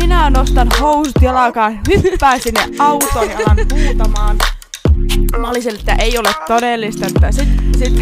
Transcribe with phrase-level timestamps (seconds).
[0.00, 4.38] Minä nostan housut jalkaan, hyppään sinne autoon ja alan huutamaan.
[5.38, 7.92] Mä olin sille, että ei ole todellista, että sit, sit...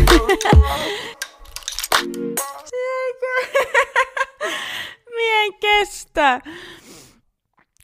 [5.14, 6.40] Mie en kestä.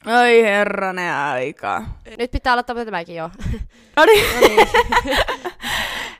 [0.07, 1.83] Oi herranen aika.
[2.19, 3.31] Nyt pitää aloittaa tämäkin jo.
[3.97, 4.27] No niin.
[4.35, 4.69] No niin.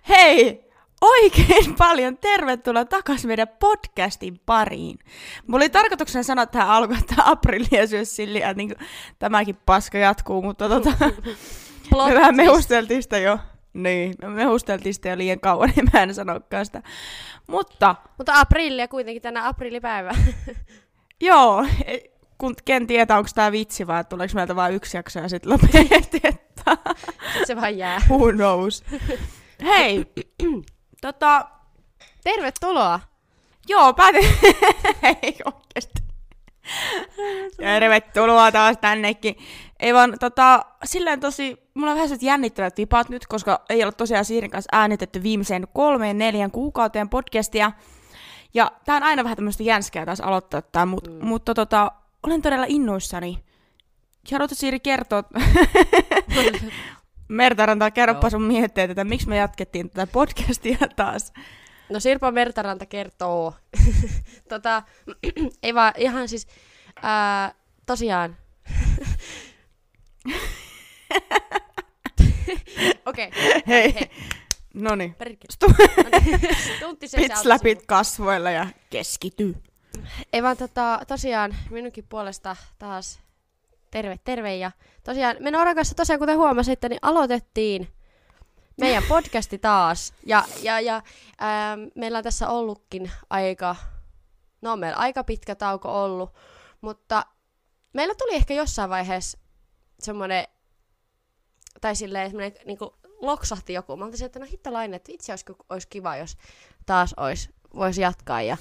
[0.09, 0.65] Hei,
[1.03, 4.99] oikein paljon tervetuloa takaisin meidän podcastin pariin.
[5.47, 8.75] Mulla oli tarkoituksena sanoa tähän alkuun, että aprilia syö silliä, että niin
[9.19, 10.91] tämäkin paska jatkuu, mutta tota,
[11.91, 13.39] me vähän mehusteltiin sitä jo.
[13.75, 16.83] Niin, me mehusteltiin sitä jo liian kauan, niin mä en sanokaan sitä.
[17.47, 20.15] Mutta Mutta aprillia kuitenkin tänä aprillipäivä.
[21.21, 25.29] joo, e- kun ken tietää, onko tämä vitsi vai tuleeko meiltä vain yksi jakso ja
[25.29, 26.79] sitten lopetetaan.
[27.47, 28.01] Se vaan jää.
[28.09, 28.85] Who knows?
[29.65, 30.07] Hei,
[31.03, 31.49] tota,
[32.25, 33.01] Tervetuloa.
[33.69, 34.25] Joo, päätin.
[35.23, 36.03] Ei oikeesti.
[37.57, 39.37] Tervetuloa taas tännekin.
[39.81, 44.25] Ei vaan tota, silleen tosi, mulla on vähän jännittävät vipat nyt, koska ei ole tosiaan
[44.25, 47.73] Siirin kanssa äänitetty viimeiseen kolmeen neljän kuukauteen podcastia.
[48.55, 51.27] Ja tää on aina vähän tämmöistä jänskää taas aloittaa tää, mut, mm.
[51.27, 51.93] mutta tota,
[52.23, 53.39] olen todella innoissani.
[54.31, 55.25] Ja haluatko Siiri kertoa,
[57.33, 58.31] Mertaranta, kerropa Joo.
[58.31, 61.33] sun mietteet, että miksi me jatkettiin tätä podcastia taas.
[61.91, 63.55] No Sirpa Mertaranta kertoo.
[64.49, 64.83] tota,
[65.63, 66.47] ei vaan ihan siis,
[67.03, 67.55] ää,
[67.87, 68.37] tosiaan.
[73.07, 73.31] Okei.
[73.67, 73.95] Hei.
[73.95, 74.11] hei.
[74.75, 75.15] Noniin.
[75.15, 75.53] Perkele.
[75.53, 75.75] Stu-
[76.81, 79.57] Tunti se Pits läpit kasvoilla ja keskity.
[80.33, 83.21] Ei vaan tota, tosiaan minunkin puolesta taas
[83.93, 84.57] terve, terve.
[84.57, 84.71] Ja
[85.05, 87.89] tosiaan me Nooran kanssa tosiaan, kuten huomasitte, niin aloitettiin
[88.81, 90.15] meidän podcasti taas.
[90.27, 93.77] Ja, ja, ja ähm, meillä on tässä ollutkin aika,
[94.63, 96.31] no meillä aika pitkä tauko ollut,
[96.81, 97.27] mutta
[97.93, 99.39] meillä tuli ehkä jossain vaiheessa
[100.01, 100.45] semmoinen,
[101.81, 103.97] tai silleen semmoinen niinku loksahti joku.
[103.97, 106.37] Mä oltiin, että no hittalainen, että itse olisi, olisi kiva, jos
[106.87, 108.43] taas olisi, voisi jatkaa.
[108.43, 108.57] Ja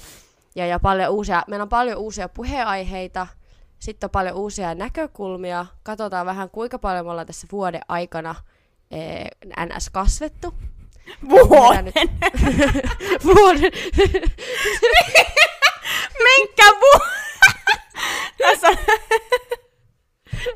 [0.56, 3.28] ja, ja paljon uusia, meillä on paljon uusia puheenaiheita,
[3.82, 5.66] sitten on paljon uusia näkökulmia.
[5.84, 8.36] Katsotaan vähän, kuinka paljon me ollaan tässä vuoden aikana
[8.92, 9.28] ee,
[9.66, 10.54] NS kasvettu.
[11.30, 11.86] Vuoden.
[11.86, 11.96] Nyt...
[13.26, 13.72] vuoden.
[16.24, 17.00] Minkä vu...
[18.38, 18.68] Tässä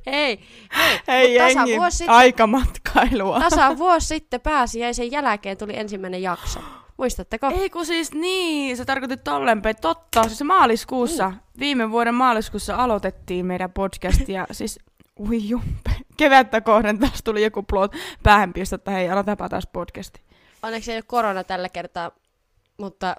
[0.06, 0.40] Hei,
[0.78, 1.00] hei.
[1.08, 3.40] hei jengi, vuosi sitten, aikamatkailua.
[3.40, 6.59] tasa vuosi sitten pääsiäisen jälkeen tuli ensimmäinen jakso.
[6.97, 7.47] Muistatteko?
[7.47, 9.75] Ei kun siis niin, se tarkoitti tolleen päin.
[9.81, 14.45] Totta, siis maaliskuussa, viime vuoden maaliskuussa aloitettiin meidän podcastia.
[14.51, 14.79] Siis,
[15.19, 15.91] ui jumpe.
[16.17, 20.22] Kevättä kohden taas tuli joku plot päähän pistä, että hei, aloitapa taas podcasti.
[20.63, 22.11] Onneksi ei ole korona tällä kertaa,
[22.78, 23.16] mutta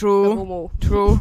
[0.00, 0.70] True, joku muu.
[0.88, 1.18] true.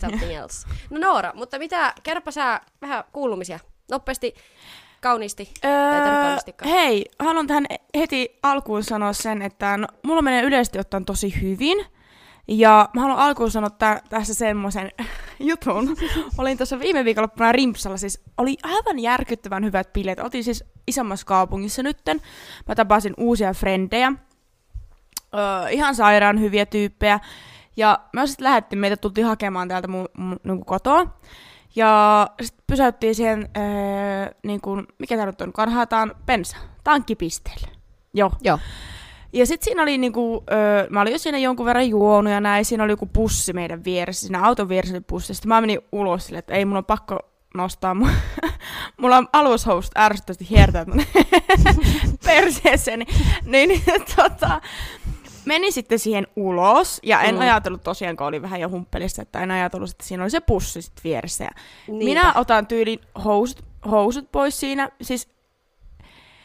[0.00, 0.68] Something else.
[0.90, 3.58] No Noora, mutta mitä, kerropa sä vähän kuulumisia.
[3.90, 4.34] Nopeasti,
[5.00, 5.50] kauniisti.
[5.64, 5.70] Öö,
[6.64, 7.66] hei, haluan tähän
[7.96, 11.86] heti alkuun sanoa sen, että no, mulla menee yleisesti ottaen tosi hyvin.
[12.48, 14.90] Ja mä haluan alkuun sanoa tä- tässä semmoisen
[15.50, 15.96] jutun.
[16.38, 20.18] Olin tuossa viime viikonloppuna Rimpsalla, siis oli aivan järkyttävän hyvät bileet.
[20.20, 22.20] Oltiin siis isommassa kaupungissa nytten.
[22.68, 24.12] Mä tapasin uusia frendejä.
[25.34, 27.20] Öö, ihan sairaan hyviä tyyppejä.
[27.76, 31.06] Ja me sitten lähdettiin, meitä tultiin hakemaan täältä mun, mun niin kotoa.
[31.76, 37.68] Ja sitten pysäyttiin siihen, öö, niin kuin, mikä tää nyt on, karhaataan bensa, tankkipisteelle.
[38.14, 38.30] Joo.
[38.40, 38.58] Joo.
[39.32, 42.64] Ja sitten siinä oli niinku, öö, mä olin jo siinä jonkun verran juonut ja näin,
[42.64, 45.34] siinä oli joku pussi meidän vieressä, siinä auton vieressä oli pussi.
[45.34, 47.18] Sitten mä menin ulos silleen, että ei mun on pakko
[47.54, 48.10] nostaa mun,
[49.00, 50.86] mulla on alushousut ärsyttävästi hiertää
[52.24, 53.08] perseeseen, niin,
[53.44, 53.82] niin, niin
[54.16, 54.60] tota,
[55.48, 57.40] menin sitten siihen ulos, ja en Mm.
[57.40, 60.82] ajatellut tosiaan, kun oli vähän jo humppelissa, että en ajatellut, että siinä oli se pussi
[60.82, 61.44] sitten vieressä.
[61.44, 61.50] Ja
[61.88, 62.04] Niinpä.
[62.04, 65.28] minä otan tyylin housut, housut pois siinä, siis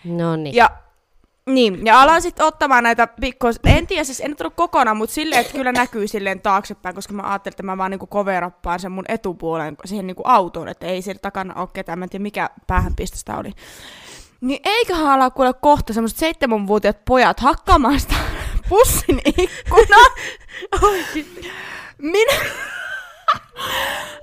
[0.03, 0.55] No niin.
[0.55, 0.69] ja,
[1.45, 3.59] niin, ja alan sitten ottamaan näitä pikkuis...
[3.65, 7.21] En tiedä, siis en ottanut kokonaan, mutta silleen, että kyllä näkyy silleen taaksepäin, koska mä
[7.29, 11.19] ajattelin, että mä vaan niinku coverappaan sen mun etupuolen siihen niinku autoon, että ei siellä
[11.19, 13.51] takana ole ketään, mä en tiedä mikä päähänpistö sitä oli.
[14.41, 18.15] Niin eiköhän ala kuule kohta semmoset seitsemänvuotiaat pojat hakkaamaan sitä
[18.69, 19.97] pussin ikkuna.
[21.97, 22.33] Minä...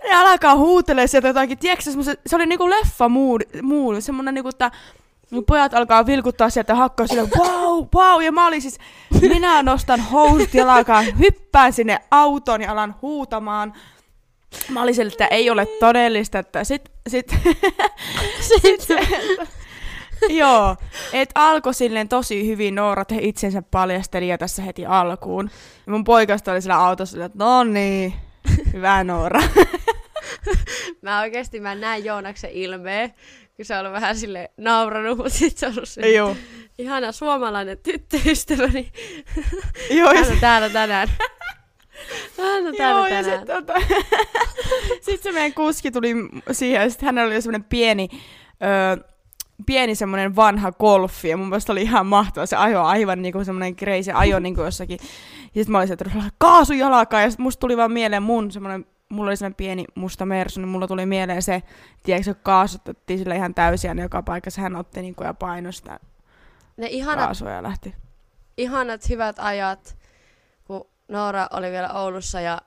[0.05, 1.91] Ne alkaa huutelee sieltä jotakin, tiedätkö,
[2.27, 4.71] se oli niinku leffa mood, mood semmonen niinku, että
[5.31, 8.79] Mun pojat alkaa vilkuttaa sieltä hakkaa sille, wow, wow, ja mä olin siis,
[9.21, 13.73] minä nostan housut jalkaan, hyppään sinne autoon ja alan huutamaan.
[14.69, 17.27] Mä olin sille, että ei ole todellista, että sit, sit,
[18.49, 18.89] sit,
[20.41, 20.77] joo,
[21.13, 25.51] et alkoi silleen tosi hyvin Noorat he itsensä paljasteli ja tässä heti alkuun.
[25.87, 28.15] Ja mun poikasta oli siellä autossa, että no niin,
[28.73, 29.43] hyvä Noora.
[31.03, 33.15] mä oikeesti mä näin Joonaksen ilmeen,
[33.57, 36.37] kun se on ollut vähän sille nauranut, mutta sit se on ollut sille, Joo.
[36.79, 38.93] ihana suomalainen tyttöystäväni.
[39.91, 41.09] Joo, ja Hän on täällä tänään.
[42.39, 43.39] Hän on täällä Joo, ja tänään.
[43.39, 43.81] sitten tota,
[45.01, 46.15] sit se meidän kuski tuli
[46.53, 49.05] siihen, ja sitten hänellä oli semmoinen pieni, ö,
[49.67, 52.47] pieni semmoinen vanha golfi, ja mun mielestä oli ihan mahtava.
[52.47, 54.99] Se ajo aivan niinku semmoinen crazy ajo niinku jossakin.
[55.43, 58.87] Ja sitten mä olisin, että kaasu jalkaa, ja sitten musta tuli vaan mieleen mun semmoinen,
[59.09, 61.63] mulla oli semmoinen pieni musta mersu, niin mulla tuli mieleen se,
[62.03, 66.01] tiedätkö, kaasutettiin sille ihan täysiä, niin joka paikassa hän otti niinku ja painoi sitä
[66.77, 67.95] Ne ihanat, kaasua ja lähti.
[68.57, 69.97] ihanat hyvät ajat,
[70.65, 72.61] kun Noora oli vielä Oulussa ja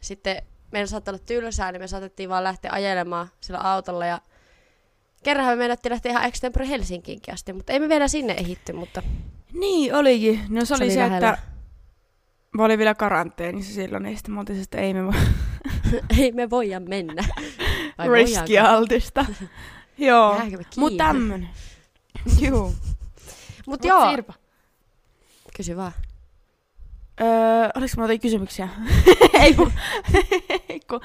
[0.00, 0.42] sitten
[0.72, 4.18] meillä saattoi olla tylsää, niin me saatettiin vaan lähteä ajelemaan sillä autolla ja
[5.22, 9.02] kerranhan me meinattiin lähteä ihan extempore Helsinkiinkin asti, mutta ei me vielä sinne ehitty, mutta
[9.52, 10.40] Niin olikin.
[10.48, 11.30] No se oli se, lähellä.
[11.30, 11.42] että
[12.52, 15.14] mä olin vielä karanteenissa silloin, niin sitten mä oltiin, että ei me voi
[16.18, 17.24] ei me voida mennä.
[17.98, 19.24] Vai riskialtista.
[19.98, 20.96] Joo, Jääkö me mut kiinni?
[20.98, 21.48] tämmönen.
[22.40, 22.74] Juu.
[23.66, 24.32] Mut joo, Sirpa.
[25.56, 25.92] kysy vaan.
[27.20, 27.26] Öö,
[27.74, 28.68] oliko mulla jotain kysymyksiä?
[29.40, 29.54] ei
[30.88, 31.00] kun.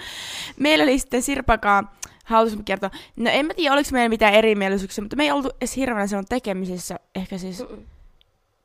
[0.59, 1.89] Meillä oli sitten Sirpakaan
[2.27, 2.89] halusimme kertoa.
[3.15, 6.25] No en mä tiedä, oliko meillä mitään erimielisyyksiä, mutta me ei oltu edes hirveänä silloin
[6.29, 7.00] tekemisissä.
[7.15, 7.85] Ehkä siis Mm-mm.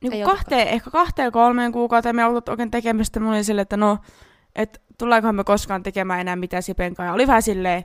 [0.00, 3.20] niin Ei kuin kahteen, ehkä kahteen kolmeen kuukauteen me ei ollut oikein tekemistä.
[3.20, 3.98] Mulla oli silleen, että no,
[4.54, 7.08] että tullaankohan me koskaan tekemään enää mitään Sipen kanssa.
[7.08, 7.84] Ja oli vähän silleen,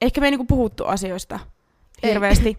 [0.00, 1.40] ehkä me ei niinku puhuttu asioista
[2.02, 2.10] Ei.
[2.10, 2.58] hirveästi.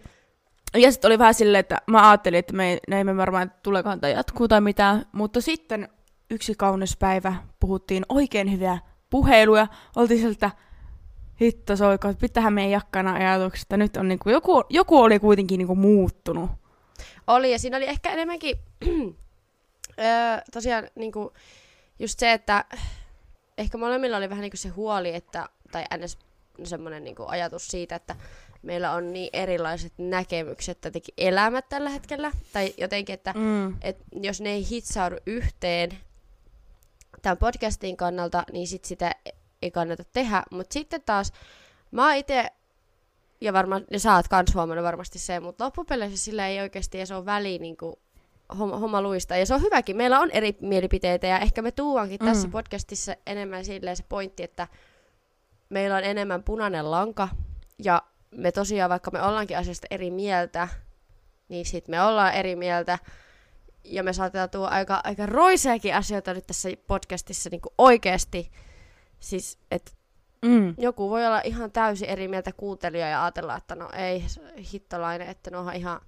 [0.76, 3.58] Ja sitten oli vähän silleen, että mä ajattelin, että me ei, ei me varmaan että
[3.62, 5.06] tuleekohan tai jatkuu tai mitään.
[5.12, 5.88] Mutta sitten
[6.30, 8.78] yksi kaunis päivä puhuttiin oikein hyviä
[9.10, 9.66] puheiluja.
[9.96, 10.50] Oltiin sieltä,
[11.42, 13.76] hitto soiko, että pitäähän meidän jakkana ajatuksesta.
[13.76, 16.50] Nyt on niinku, joku, joku oli kuitenkin niinku muuttunut.
[17.26, 18.56] Oli, ja siinä oli ehkä enemmänkin
[19.98, 21.32] öö, tosiaan niinku,
[21.98, 22.64] just se, että
[23.58, 26.18] ehkä molemmilla oli vähän niinku se huoli, että, tai ns.
[26.64, 28.16] semmoinen niinku ajatus siitä, että
[28.62, 32.32] meillä on niin erilaiset näkemykset jotenkin elämät tällä hetkellä.
[32.52, 33.76] Tai jotenkin, että Mm.
[33.80, 35.90] et jos ne ei hitsaudu yhteen
[37.22, 39.14] tämän podcastin kannalta, niin sit sitä
[39.62, 40.42] ei kannata tehdä.
[40.50, 41.32] Mutta sitten taas
[41.90, 42.46] mä itse,
[43.40, 47.10] ja varmaan ja sä oot kans huomannut varmasti se, mutta loppupeleissä sillä ei oikeasti edes
[47.10, 47.96] ole väliä niin kuin
[48.58, 49.36] homma, homma luista.
[49.36, 49.96] Ja se on hyväkin.
[49.96, 52.26] Meillä on eri mielipiteitä ja ehkä me tuuankin mm.
[52.26, 54.68] tässä podcastissa enemmän silleen se pointti, että
[55.68, 57.28] meillä on enemmän punainen lanka
[57.84, 60.68] ja me tosiaan, vaikka me ollaankin asiasta eri mieltä,
[61.48, 62.98] niin sit me ollaan eri mieltä.
[63.84, 68.50] Ja me saatetaan tuoda aika, aika roiseakin asioita nyt tässä podcastissa niin oikeasti.
[69.22, 69.92] Siis, että
[70.44, 70.74] Mm.
[70.78, 74.24] joku voi olla ihan täysin eri mieltä kuuntelija ja ajatella, että no ei,
[74.72, 76.00] hittolainen, että no onhan ihan,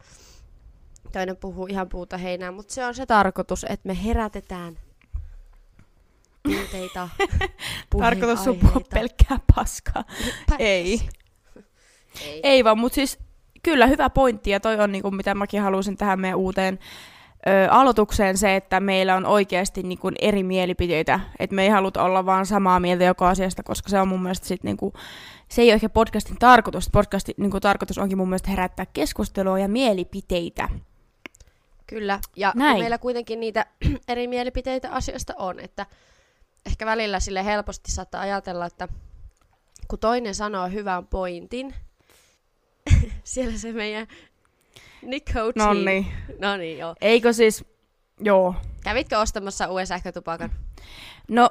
[1.13, 4.79] toinen puhuu ihan puuta heinää, mutta se on se tarkoitus, että me herätetään
[6.43, 7.09] tunteita,
[7.99, 10.05] Tarkoitus on puhua pelkkää paskaa.
[10.59, 11.01] Ei.
[12.21, 12.41] Ei.
[12.43, 13.19] Ei vaan, mutta siis
[13.63, 16.79] kyllä hyvä pointti ja toi on niinku, mitä mäkin halusin tähän meidän uuteen
[17.47, 22.27] ö, aloitukseen se, että meillä on oikeasti niinku eri mielipiteitä, että me ei haluta olla
[22.27, 24.93] vaan samaa mieltä joka asiasta, koska se on mun mielestä sit niinku,
[25.49, 26.91] se ei ole ehkä podcastin tarkoitus.
[26.91, 30.69] Podcastin niinku, tarkoitus onkin mun mielestä herättää keskustelua ja mielipiteitä.
[31.87, 32.79] Kyllä, ja Näin.
[32.79, 33.67] meillä kuitenkin niitä
[34.09, 35.87] eri mielipiteitä asiasta on, että
[36.67, 38.89] ehkä välillä sille helposti saattaa ajatella, että
[39.89, 41.75] kun toinen sanoo hyvän pointin,
[43.25, 44.07] siellä se meidän
[45.05, 45.65] nicotine.
[45.65, 46.07] No niin.
[46.41, 46.95] No niin, joo.
[47.01, 47.65] Eikö siis,
[48.21, 48.55] joo.
[48.85, 50.51] Kävitkö ostamassa uuden sähkötupakan?
[51.29, 51.51] No,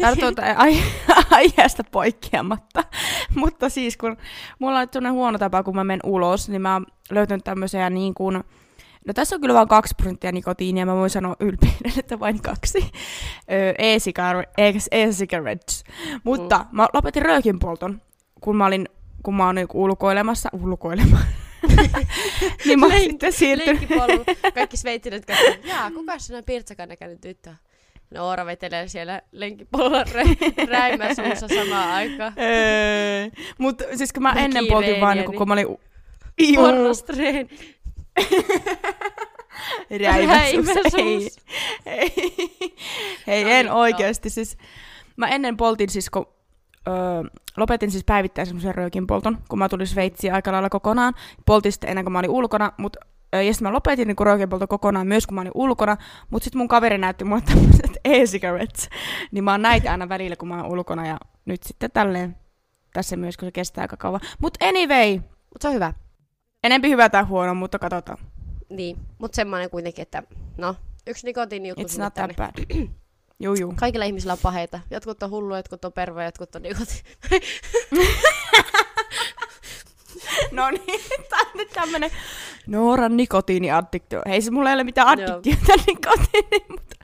[0.00, 0.82] tartuta ai-
[1.30, 2.84] aiheesta poikkeamatta.
[3.36, 4.16] Mutta siis kun
[4.58, 8.14] mulla on sellainen huono tapa, kun mä menen ulos, niin mä oon löytänyt tämmöisiä niin
[8.14, 8.44] kuin,
[9.06, 12.90] No tässä on kyllä vain kaksi prosenttia nikotiinia, mä voin sanoa ylpeänä, että vain kaksi.
[13.48, 13.74] E-
[14.88, 15.84] E-cigarettes.
[16.24, 16.76] Mutta mm.
[16.76, 18.00] mä lopetin röökin polton,
[18.40, 18.88] kun mä olin
[19.22, 21.24] kun mä oon niinku ulkoilemassa, ulkoilemaan,
[22.64, 23.88] niin mä oon sitten siirtynyt.
[24.54, 27.54] Kaikki sveitsinet katsovat, jaa, kuka on sellainen pirtsakan näköinen tyttö?
[28.10, 32.32] Noora vetelee siellä lenkkipolulla rä- räimä suussa samaan aikaan.
[32.38, 33.28] Öö,
[33.58, 35.66] Mutta siis kun mä ennen Kiireeniä, poltin vaan, niin niin- kun mä olin...
[36.38, 37.48] Juu, Porrastreeni.
[39.90, 39.90] räimäsuus.
[39.90, 41.36] Ei, Räimäsuus.
[41.86, 42.12] ei,
[43.26, 44.30] ei No en niin, oikeesti.
[44.30, 44.56] Siis,
[45.16, 46.26] mä ennen poltin siis, kun
[46.88, 46.94] öö,
[47.56, 51.14] lopetin siis päivittäin semmoisen röökin polton, kun mä tulin Sveitsiin aika lailla kokonaan.
[51.46, 52.96] Poltin sitten ennen kuin mä olin ulkona, mut
[53.34, 55.96] öö, ja sitten mä lopetin niin röökin polton kokonaan myös, kun mä olin ulkona.
[56.30, 58.88] Mutta sitten mun kaveri näytti mulle tämmöiset e-cigarettes.
[59.30, 61.06] Niin mä oon näitä aina välillä, kun mä oon ulkona.
[61.06, 62.36] Ja nyt sitten tälleen
[62.92, 64.20] tässä myös, kun se kestää aika kauan.
[64.38, 65.92] Mutta anyway, Mut se on hyvä.
[66.64, 68.18] enempi hyvä tai huono, mutta katsotaan.
[68.68, 70.22] Niin, mutta semmoinen kuitenkin, että
[70.56, 72.86] no, yksi nikotiini juttu It's not that bad.
[73.42, 73.74] Juu, juu.
[73.76, 74.80] Kaikilla ihmisillä on paheita.
[74.90, 77.02] Jotkut on hulluja, jotkut on pervoja, jotkut on nikoti.
[80.52, 82.10] No niin, tää on nyt tämmönen
[82.66, 84.22] Nooran nikotiiniaddiktio.
[84.28, 86.96] Hei, se mulla ei ole mitään addiktiota nikotiiniin, mutta...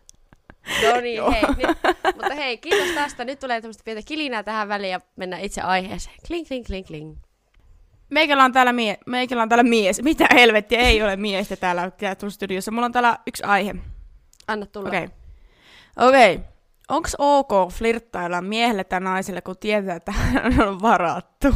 [0.83, 1.42] No niin, hei.
[1.42, 1.78] Nyt,
[2.14, 3.25] mutta hei, kiitos tästä.
[3.25, 6.16] Nyt tulee tämmöistä pientä kilinää tähän väliin ja mennään itse aiheeseen.
[6.26, 7.16] Kling, kling, kling, kling.
[8.11, 10.02] Meikällä on täällä, mie- meikällä on täällä mies.
[10.02, 12.71] Mitä helvettiä, ei ole miestä täällä täällä studiossa.
[12.71, 13.75] Mulla on täällä yksi aihe.
[14.49, 14.88] Anna tulla.
[14.88, 15.09] Okei.
[15.98, 16.34] Okei.
[16.34, 16.46] Okay.
[16.88, 21.48] Onks ok flirttailla miehelle tai naiselle, kun tietää, että hän on varattu?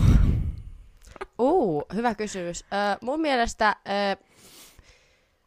[1.38, 2.62] Uu, hyvä kysymys.
[2.62, 4.24] Ö, mun mielestä, ö,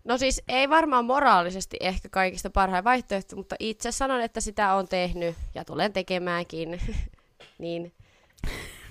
[0.03, 4.87] no siis ei varmaan moraalisesti ehkä kaikista parhain vaihtoehto, mutta itse sanon, että sitä on
[4.87, 6.81] tehnyt ja tulen tekemäänkin.
[7.59, 7.93] niin,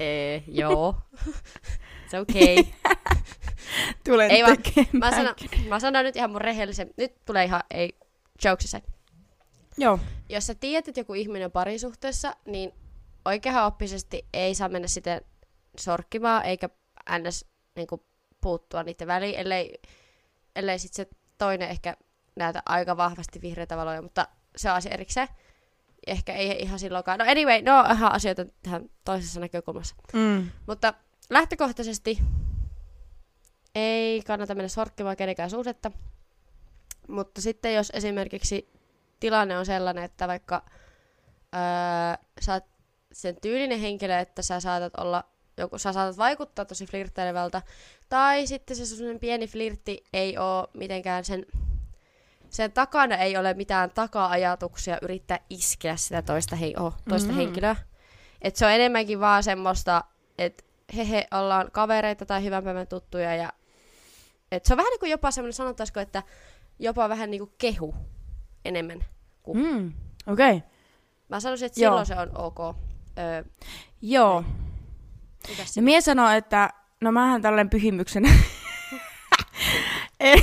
[0.00, 0.94] ee, joo.
[2.11, 2.58] Se okei.
[2.58, 2.94] Okay.
[4.04, 4.88] Tulen Ei vaan, tekemään.
[4.92, 5.34] Mä sanon,
[5.68, 7.99] mä sanon nyt ihan mun rehellisen, nyt tulee ihan, ei,
[8.44, 8.80] jokesissa.
[9.78, 9.99] Joo.
[10.28, 12.73] Jos sä tiedät, että joku ihminen on parisuhteessa, niin
[13.25, 15.21] oikeahan oppisesti ei saa mennä sitten
[15.78, 16.69] sorkkimaan, eikä
[17.19, 17.45] ns.
[17.76, 17.88] Niin
[18.40, 19.83] puuttua niiden väliin, ellei,
[20.57, 21.97] ellei sitten se toinen ehkä
[22.37, 25.28] näytä aika vahvasti vihreitä valoja, mutta se on asia erikseen.
[26.07, 27.19] Ehkä ei ihan silloinkaan.
[27.19, 29.95] No anyway, no ihan asioita tähän toisessa näkökulmassa.
[30.12, 30.50] Mm.
[30.66, 30.95] Mutta
[31.31, 32.19] lähtökohtaisesti
[33.75, 35.90] ei kannata mennä sorkkimaan kenenkään suhdetta.
[37.09, 38.73] Mutta sitten jos esimerkiksi
[39.21, 40.62] tilanne on sellainen, että vaikka
[41.54, 42.64] öö, sä oot
[43.12, 45.25] sen tyylinen henkilö, että sä saatat olla
[45.56, 47.62] joku, sä saatat vaikuttaa tosi flirttailevältä,
[48.09, 51.47] tai sitten se sellainen pieni flirtti ei ole mitenkään sen,
[52.50, 57.37] sen takana ei ole mitään taka-ajatuksia yrittää iskeä sitä toista, hei, oh, toista Mm.
[57.37, 57.76] henkilöä.
[58.42, 60.04] Et se on enemmänkin vaan semmoista,
[60.38, 60.64] että
[60.97, 63.52] he, he ollaan kavereita tai hyvän päivän tuttuja ja
[64.52, 66.23] et se on vähän niin kuin jopa semmoinen, sanotaisiko, että
[66.78, 67.94] jopa vähän niin kuin kehu
[68.64, 69.04] enemmän.
[69.54, 69.92] Mm.
[70.26, 70.56] Okei.
[70.56, 70.61] Okay.
[71.28, 71.90] Mä sanoisin, että Joo.
[71.90, 72.76] silloin se on ok.
[73.18, 73.44] Öö,
[74.02, 74.44] Joo.
[75.49, 78.28] mitäs Ja mie sanoo, että no mähän tällainen pyhimyksenä.
[80.21, 80.42] En-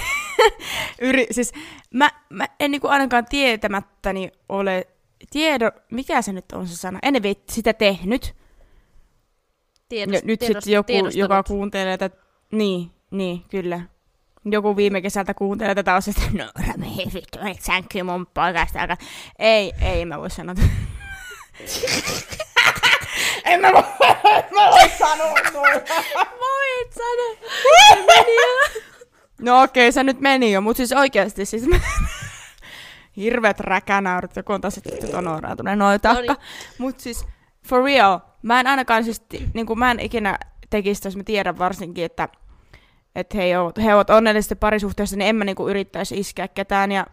[1.01, 1.51] Yri, siis
[1.93, 4.87] mä, mä en niinku ainakaan tietämättäni ole
[5.29, 8.35] tiedo, mikä se nyt on se sana, en vie sitä tehnyt.
[9.89, 12.17] Tiedost, Ja nyt sitten joku, joka kuuntelee tätä,
[12.51, 13.81] niin, niin, kyllä.
[14.45, 18.79] Joku viime kesältä kuuntelee tätä on se, että no Rami, vittu, et sänky mun poikasta
[18.79, 18.97] aika.
[19.39, 20.55] Ei, ei mä voi sanoa.
[23.45, 23.83] en mä voi,
[24.55, 25.33] mä voi sanoa.
[26.39, 27.35] Voit sanoa!
[29.41, 31.79] No okei, okay, se nyt meni jo, mutta siis oikeasti siis mä...
[33.17, 36.35] Hirveet räkänäyrit, joku on taas sitten tonoraantunut noin takka.
[36.77, 37.25] Mut siis,
[37.67, 41.57] for real, mä en ainakaan siis, ti- niinku mä en ikinä tekisi, jos mä tiedän
[41.57, 42.29] varsinkin, että
[43.15, 46.91] että he, ovat, he ovat onnellisesti parisuhteessa, niin en mä niinku yrittäisi iskeä ketään.
[46.91, 47.07] Ja,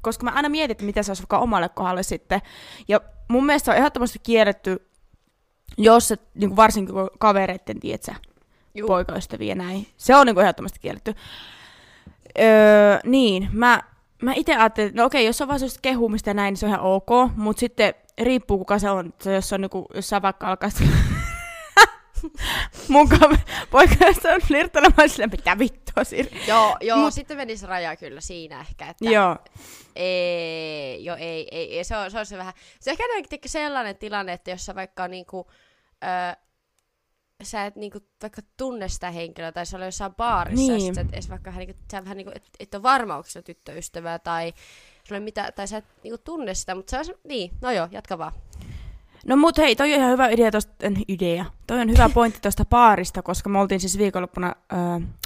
[0.00, 2.40] koska mä aina mietin, että mitä se olisi vaikka omalle kohdalle sitten.
[2.88, 4.88] Ja mun mielestä on ehdottomasti kielletty,
[5.78, 8.14] jos se, niinku varsinkin kun kavereitten, tietsä,
[8.74, 8.88] Juu.
[8.88, 9.86] poikaystäviä näin.
[9.96, 11.14] Se on niinku ehdottomasti kielletty.
[12.38, 13.82] Öö, niin, mä,
[14.22, 16.66] mä itse ajattelin, että no okei, jos on vaan sellaista kehumista ja näin, niin se
[16.66, 19.12] on ihan ok, mutta sitten riippuu kuka se on.
[19.20, 20.70] Se, jos, on niinku, jos sä vaikka alkaa
[22.88, 23.08] mun
[23.70, 26.46] poikaystävä on flirttailemaan silleen, mitä vittua Siri.
[26.46, 29.36] Joo, joo Mut- sitten menisi raja kyllä siinä ehkä, että Joo,
[29.96, 33.96] ei, jo, ei, ei, ei, se on, se on se vähän, se ehkä tekee sellainen
[33.96, 35.46] tilanne, että jos sä vaikka niinku,
[36.04, 36.42] öö,
[37.42, 40.74] sä et niinku vaikka tunne sitä henkilöä, tai se on jossain baarissa, Niin.
[40.74, 43.28] ja sit sä et edes vaikka niinku, sä vähän niinku, et, et ole varma, onko
[43.28, 44.52] se tyttöystävää, tai
[45.20, 48.18] mitä, tai sä et niinku tunne sitä, mutta se on se, niin, no joo, jatka
[48.18, 48.32] vaan.
[49.26, 51.44] No mut hei, toi on ihan hyvä idea tosta, en, idea.
[51.66, 54.76] Toi on hyvä pointti tuosta paarista, koska me oltiin siis viikonloppuna ö,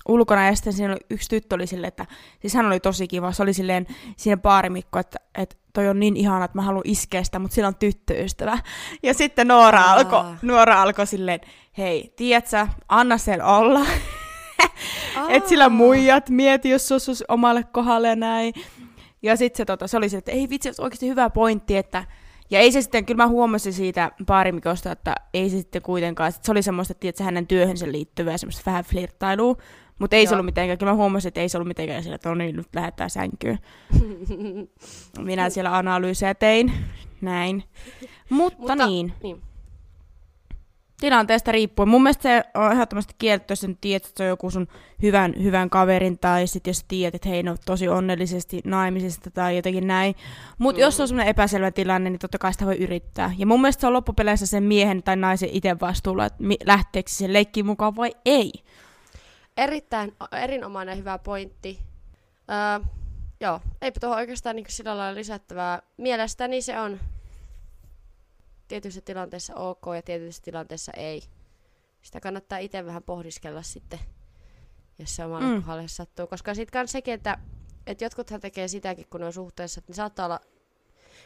[0.08, 2.06] ulkona ja sitten siinä oli, yksi tyttö oli silleen, että
[2.40, 3.32] siis hän oli tosi kiva.
[3.32, 3.86] Se oli silleen
[4.16, 7.68] siinä baarimikko, että, että toi on niin ihana, että mä haluan iskeä sitä, mutta sillä
[7.68, 8.58] on tyttöystävä.
[9.02, 11.40] Ja sitten Noora alkoi Noora alko silleen,
[11.78, 13.80] hei, tiedätkö, anna sen olla.
[15.28, 18.54] että sillä muijat, mieti, jos se olisi omalle kohdalle ja näin.
[19.22, 22.04] Ja sitten se, tota, se oli se, että ei vitsi, oikeasti hyvä pointti, että
[22.50, 26.52] ja ei se sitten, kyllä mä huomasin siitä baarimikosta, että ei se sitten kuitenkaan, se
[26.52, 29.56] oli semmoista, että se hänen työhönsä liittyvää semmoista vähän flirttailua,
[29.98, 30.34] mutta ei se Joo.
[30.36, 32.68] ollut mitenkään, kyllä mä huomasin, että ei se ollut mitenkään sillä, että no niin, nyt
[32.74, 33.58] lähdetään sänkyyn.
[35.18, 36.72] Minä siellä analyysejä tein,
[37.20, 37.64] näin.
[38.30, 39.42] Mutta, Mutta- niin, Niin.
[41.04, 41.88] Tilanteesta riippuen.
[41.88, 44.68] Mun mielestä se on ehdottomasti kielletty, jos sen tiedät, että se on joku sun
[45.02, 49.56] hyvän, hyvän kaverin, tai sitten jos tiedät, että hei, ne on tosi onnellisesti naimisista tai
[49.56, 50.14] jotenkin näin.
[50.58, 50.82] Mutta mm.
[50.82, 53.32] jos on semmoinen epäselvä tilanne, niin totta kai sitä voi yrittää.
[53.38, 57.32] Ja mun mielestä se on loppupeleissä sen miehen tai naisen itse vastuulla, että lähteekö se
[57.32, 58.52] leikkiin mukaan vai ei.
[59.56, 61.78] Erittäin erinomainen hyvä pointti.
[62.50, 62.87] Öö,
[63.40, 65.82] joo, eipä tuohon oikeastaan niin sillä lailla lisättävää.
[65.96, 67.00] Mielestäni se on
[68.68, 71.23] tietyissä tilanteissa ok ja tietyissä tilanteissa ei.
[72.02, 73.99] Sitä kannattaa itse vähän pohdiskella sitten,
[74.99, 75.62] jos se omalle mm.
[75.62, 76.26] kohdalle sattuu.
[76.26, 77.38] Koska sitten kans sekin, että,
[77.87, 80.40] että jotkuthan tekee sitäkin, kun ne on suhteessa, että ne saattaa olla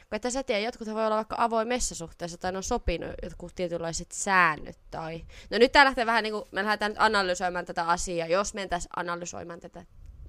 [0.09, 3.54] kun että sä tiedä, jotkut voi olla vaikka avoimessa suhteessa tai ne on sopinut jotkut
[3.54, 4.78] tietynlaiset säännöt.
[4.90, 5.25] Tai...
[5.50, 8.28] No nyt tää lähtee vähän niin kuin, me lähdetään nyt analysoimaan tätä asiaa.
[8.28, 9.85] Jos mentäisiin analysoimaan tätä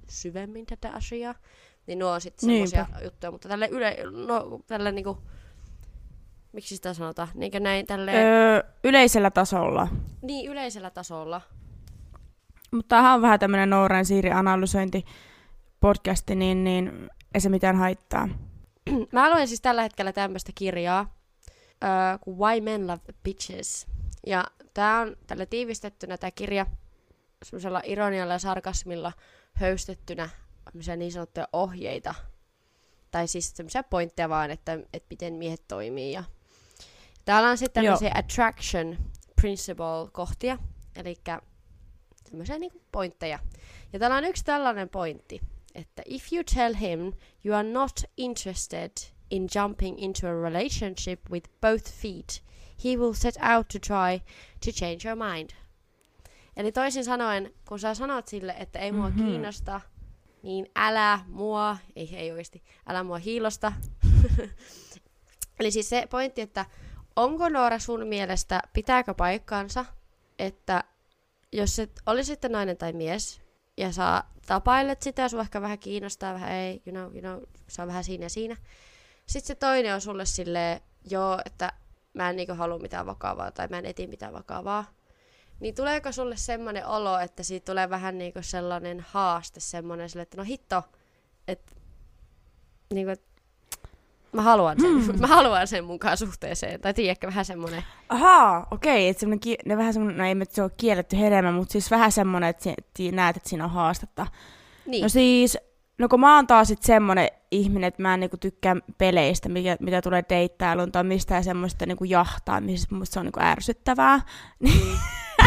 [0.10, 1.36] syvemmin tätä asiaa,
[1.88, 3.32] niin nuo on sitten semmoisia juttuja.
[3.32, 3.98] Mutta tälle yle,
[4.28, 5.18] no, tälle niinku,
[6.54, 7.28] miksi sitä sanotaan?
[7.34, 8.12] Niinkö näin tälle...
[8.14, 9.88] Öö, yleisellä tasolla.
[10.22, 11.42] Niin, yleisellä tasolla.
[12.72, 15.06] Mutta tämähän on vähän tämmöinen Nooren Siiri analysointi
[15.80, 18.30] podcasti, niin, niin ei se mitään haittaa.
[19.12, 23.88] Mä luen siis tällä hetkellä tämmöistä kirjaa uh, kuin Why Men Love Bitches.
[24.28, 26.66] Ja tää on tällä tiivistettynä tää kirja
[27.44, 29.12] semmoisella ironialla ja sarkasmilla
[29.54, 30.30] höystettynä
[30.98, 32.16] niin sanottuja ohjeita.
[33.12, 36.12] Tai siis semmoisia pointteja vaan, että, että miten miehet toimii.
[36.12, 36.24] Ja
[37.30, 38.98] täällä on sitten tämmöisiä attraction
[39.42, 40.58] principle-kohtia,
[40.96, 41.16] eli
[42.30, 43.40] tämmöisiä niinku pointteja.
[43.94, 45.42] Ja täällä on yksi tällainen pointti,
[45.76, 47.14] että if you tell him
[47.46, 48.92] you are not interested
[49.32, 52.44] in jumping into a relationship with both feet,
[52.84, 54.20] he will set out to try
[54.66, 55.50] to change your mind.
[56.58, 59.26] Eli toisin sanoen, kun sä sanot sille, että ei mua mm-hmm.
[59.26, 59.82] kiinnosta,
[60.44, 63.74] niin älä mua, ei, ei oikeasti, älä mua hiilosta.
[65.60, 66.66] Eli siis se pointti, että
[67.24, 69.86] onko Noora sun mielestä, pitääkö paikkaansa,
[70.40, 70.84] että
[71.52, 73.42] jos et sitten nainen tai mies,
[73.78, 77.82] ja sä tapailet sitä, sua ehkä vähän kiinnostaa, vähän ei, you know, you know, se
[77.82, 78.58] on vähän siinä ja siinä.
[79.26, 81.74] Sitten se toinen on sulle silleen, joo, että
[82.14, 84.86] mä en niinku halua mitään vakavaa, tai mä en eti mitään vakavaa.
[85.60, 90.38] Niin tuleeko sulle semmoinen olo, että siitä tulee vähän niinku sellainen haaste, semmoinen sille, että
[90.38, 90.84] no hitto,
[91.48, 91.76] että
[92.94, 93.12] niinku,
[94.32, 95.20] mä haluan sen, hmm.
[95.22, 96.82] mä haluan sen mukaan suhteeseen.
[96.82, 97.84] Tai tiedätkö, vähän semmoinen.
[98.10, 101.92] Ahaa, okei, että semmoinen, ne vähän semmoinen, no ei se ole kielletty hedelmä, mutta siis
[101.92, 104.28] vähän semmoinen, että si- näet, että siinä on haastetta.
[104.86, 105.04] Niin.
[105.04, 105.58] No siis,
[105.98, 109.78] no kun mä oon taas sit semmoinen ihminen, että mä en niinku tykkää peleistä, mikä,
[109.80, 114.22] mitä tulee deittailuun tai mistään semmoista niinku jahtaamisesta, mutta se on niinku ärsyttävää.
[114.60, 114.70] Mm.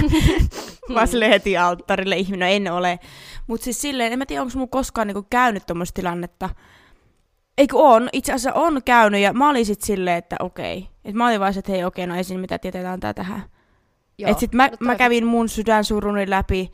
[0.94, 2.98] Vaan sille heti alttarille ihminen, no en ole.
[3.46, 6.50] Mutta siis silleen, en mä tiedä, onko mun koskaan niinku käynyt tuommoista tilannetta,
[7.58, 8.08] Eikö on?
[8.12, 10.88] Itse asiassa on käynyt ja mä olin sitten silleen, että okei.
[11.04, 13.42] Et mä olin vaan että hei okei, no ei siinä mitään tietetään tää tähän.
[14.18, 16.72] Joo, et sit mä, no mä kävin mun sydänsuruni läpi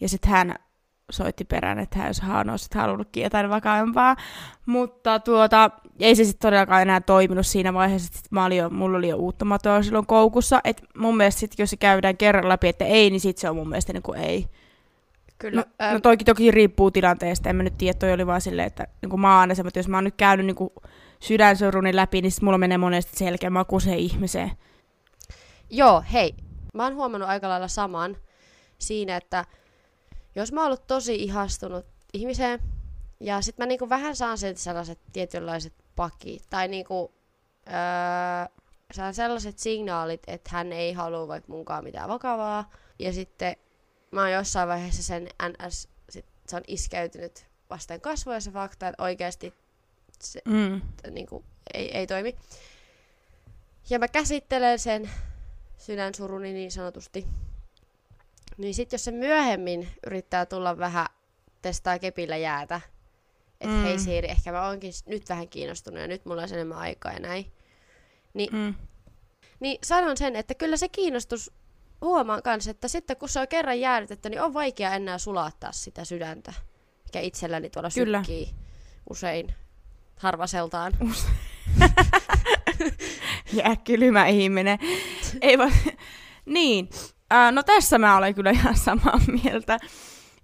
[0.00, 0.54] ja sitten hän
[1.10, 4.16] soitti perään, että hän olisi sit halunnutkin jotain vakaampaa.
[4.66, 8.98] Mutta tuota, ei se sitten todellakaan enää toiminut siinä vaiheessa, että mä olin jo, mulla
[8.98, 10.60] oli jo uutta matoa silloin koukussa.
[10.64, 13.56] Et mun mielestä sit, jos se käydään kerran läpi, että ei, niin sitten se on
[13.56, 14.46] mun mielestä niin kuin ei.
[15.44, 15.64] Kyllä.
[15.80, 18.86] No, no toki, toki riippuu tilanteesta, en mä nyt tiedä, toi oli vaan silleen, että
[19.02, 20.70] niin mä oon aina että jos mä oon nyt käynyt niin
[21.20, 24.50] sydänsoruni läpi, niin mulla menee monesti selkeä maku se ihmiseen.
[25.70, 26.34] Joo, hei.
[26.74, 28.16] Mä oon huomannut aika lailla saman
[28.78, 29.44] siinä, että
[30.34, 32.60] jos mä oon ollut tosi ihastunut ihmiseen,
[33.20, 37.14] ja sit mä niinku vähän saan sieltä sellaiset tietynlaiset pakit, tai niinku,
[37.68, 37.74] öö,
[38.92, 43.56] saan sellaiset signaalit, että hän ei halua vaikka munkaan mitään vakavaa, ja sitten
[44.14, 49.02] mä oon jossain vaiheessa sen NS, sit se on iskeytynyt vasten kasvoja se fakta, että
[49.02, 49.54] oikeasti
[50.20, 50.80] se mm.
[51.10, 52.36] niin kuin, ei, ei toimi.
[53.90, 55.10] Ja mä käsittelen sen
[55.78, 57.26] sydänsuruni niin sanotusti.
[58.56, 61.06] Niin sit jos se myöhemmin yrittää tulla vähän
[61.62, 62.80] testaa kepillä jäätä,
[63.60, 63.82] että mm.
[63.82, 67.20] hei Siiri, ehkä mä oonkin nyt vähän kiinnostunut ja nyt mulla on enemmän aikaa ja
[67.20, 67.52] näin.
[68.34, 68.74] Niin, mm.
[69.60, 71.50] niin sanon sen, että kyllä se kiinnostus
[72.04, 76.04] huomaan kanssa, että sitten kun se on kerran jäädytetty, niin on vaikea enää sulattaa sitä
[76.04, 76.52] sydäntä,
[77.04, 78.18] mikä itselläni tuolla Kyllä.
[78.18, 78.50] sykkii
[79.10, 79.54] usein
[80.16, 80.92] harvaseltaan.
[83.52, 84.78] Jää kylmä ihminen.
[85.40, 85.70] Ei va-
[86.46, 86.88] niin,
[87.32, 89.78] äh, no tässä mä olen kyllä ihan samaa mieltä.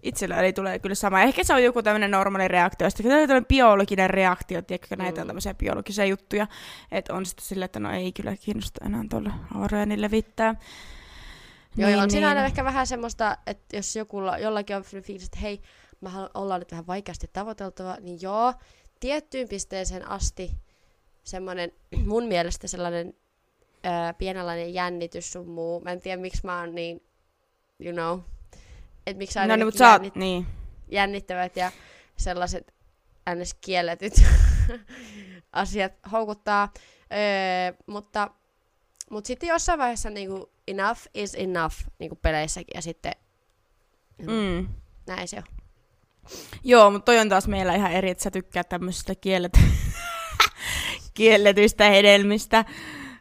[0.02, 1.22] Itselläni tulee kyllä sama.
[1.22, 2.90] Ehkä se on joku tämmöinen normaali reaktio.
[2.90, 5.20] Sitten on tämmöinen biologinen reaktio, tiedätkö, näitä mm.
[5.20, 6.46] on tämmöisiä biologisia juttuja.
[6.92, 10.54] Että on sitten silleen, että no ei kyllä kiinnosta enää tuolla aureeni levittää.
[11.76, 12.10] Joo, niin, on niin.
[12.10, 15.60] siinä aina ehkä vähän semmoista, että jos joku, jollakin on fiilis, että hei,
[16.00, 18.54] mä ollaan nyt vähän vaikeasti tavoiteltava, niin joo,
[19.00, 20.50] tiettyyn pisteeseen asti
[21.24, 21.72] semmoinen
[22.06, 23.14] mun mielestä sellainen
[23.86, 25.80] öö, pienenlainen jännitys sun muu.
[25.80, 27.02] Mä en tiedä, miksi mä oon niin,
[27.80, 28.20] you know,
[29.06, 30.46] että miksi aina no, niin, jännit- niin.
[30.88, 31.72] jännittävät ja
[32.16, 32.74] sellaiset
[33.34, 33.54] ns.
[33.54, 34.12] kielletyt
[35.52, 36.72] asiat houkuttaa.
[37.12, 38.30] Öö, mutta
[39.10, 43.12] mutta sitten jossain vaiheessa niinku, enough is enough niinku peleissäkin ja sitten
[44.18, 44.68] mm.
[45.06, 45.42] näin se on.
[46.64, 49.52] Joo, mutta toi on taas meillä ihan eri, että sä tykkää tämmöisistä kiellet...
[51.14, 52.64] kielletyistä hedelmistä.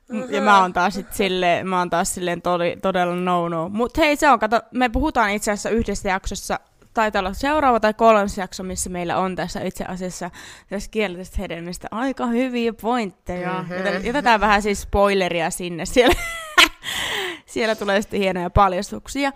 [0.09, 0.33] Mm-hmm.
[0.33, 3.69] Ja mä oon taas sit sille, mä oon taas silleen todi, todella no no.
[3.69, 6.59] Mut hei se on, kato, me puhutaan itse asiassa yhdessä jaksossa,
[6.93, 10.31] taitaa olla seuraava tai kolmas jakso, missä meillä on tässä itse asiassa
[10.69, 13.53] tässä kielletystä hedelmistä aika hyviä pointteja.
[13.53, 14.05] Mm-hmm.
[14.05, 15.85] Jätetään vähän siis spoileria sinne.
[15.85, 16.15] Siellä,
[17.49, 19.31] siellä tulee sitten hienoja paljastuksia.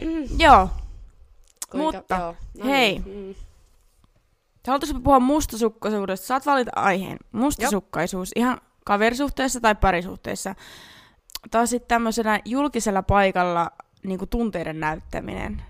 [0.00, 0.24] Mm.
[0.38, 0.68] Joo.
[1.70, 2.36] Kuinka, Mutta joo.
[2.58, 2.98] No hei.
[2.98, 3.36] Niin.
[4.66, 5.02] Mm.
[5.02, 6.26] Puhua mustasukkaisuudesta?
[6.26, 7.18] Saat valita aiheen.
[7.32, 8.28] Mustasukkaisuus.
[8.28, 8.42] Jop.
[8.42, 10.54] Ihan kaverisuhteessa tai parisuhteessa.
[11.50, 13.70] Tai sitten tämmöisenä julkisella paikalla
[14.02, 15.62] niin kuin tunteiden näyttäminen.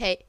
[0.00, 0.26] Hei,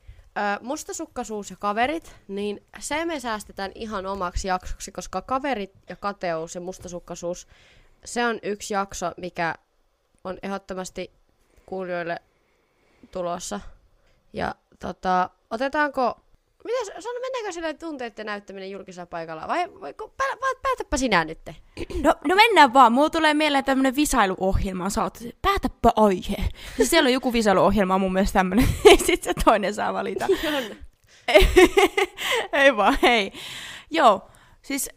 [0.62, 6.62] mustasukkaisuus ja kaverit, niin se me säästetään ihan omaksi jaksoksi, koska kaverit ja kateus ja
[6.62, 7.48] mustasukkaisuus,
[8.06, 9.56] se on yksi jakso, mikä
[10.24, 11.12] on ehdottomasti
[11.66, 12.20] kuulijoille
[13.12, 13.60] tulossa.
[14.34, 16.24] Ja tota, otetaanko
[16.64, 19.48] Mitäs, sano, mennäänkö sille tunteiden näyttäminen julkisella paikalla?
[19.48, 20.28] Vai, vai pää,
[20.62, 21.40] päätäpä sinä nyt?
[22.02, 22.92] No, no mennään vaan.
[22.92, 24.90] Mulla tulee mieleen tämmönen visailuohjelma.
[24.90, 26.36] Sä oot, päätäpä aihe.
[26.76, 28.68] Siis siellä on joku visailuohjelma mun mielestä tämmönen.
[29.06, 30.28] Sitten se toinen saa valita.
[32.54, 33.32] ei vaan, hei.
[33.92, 34.30] Joo,
[34.62, 34.90] siis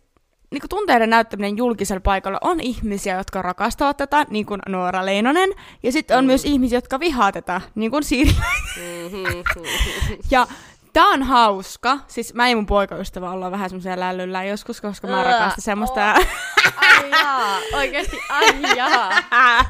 [0.51, 5.51] niin kuin tunteiden näyttäminen julkisella paikalla on ihmisiä, jotka rakastavat tätä, niin kuin Noora Leinonen,
[5.83, 6.27] ja sitten on mm.
[6.27, 8.31] myös ihmisiä, jotka vihaa tätä, niin kuin Siiri.
[8.77, 9.43] Mm-hmm.
[10.31, 10.47] ja
[10.97, 11.99] Tää on hauska.
[12.07, 16.15] Siis mä ja mun poikaystävä ollaan vähän semmoisia lällyllä joskus, koska mä rakastan semmoista.
[16.15, 16.27] Oh.
[16.77, 19.11] Ai jaa, oikeesti ai jaa.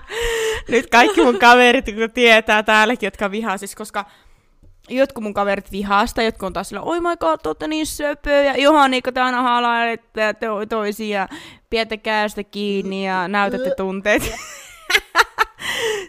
[0.68, 4.04] Nyt kaikki mun kaverit kun tietää täälläkin, jotka vihaa, siis koska
[4.88, 8.56] jotkut mun kaverit vihaasta, jotkut on taas sillä, oi my god, olette niin söpöä, ja
[8.56, 11.28] johan niin te aina halailette to- toisia,
[11.70, 14.22] pietäkää sitä kiinni ja näytätte tunteet.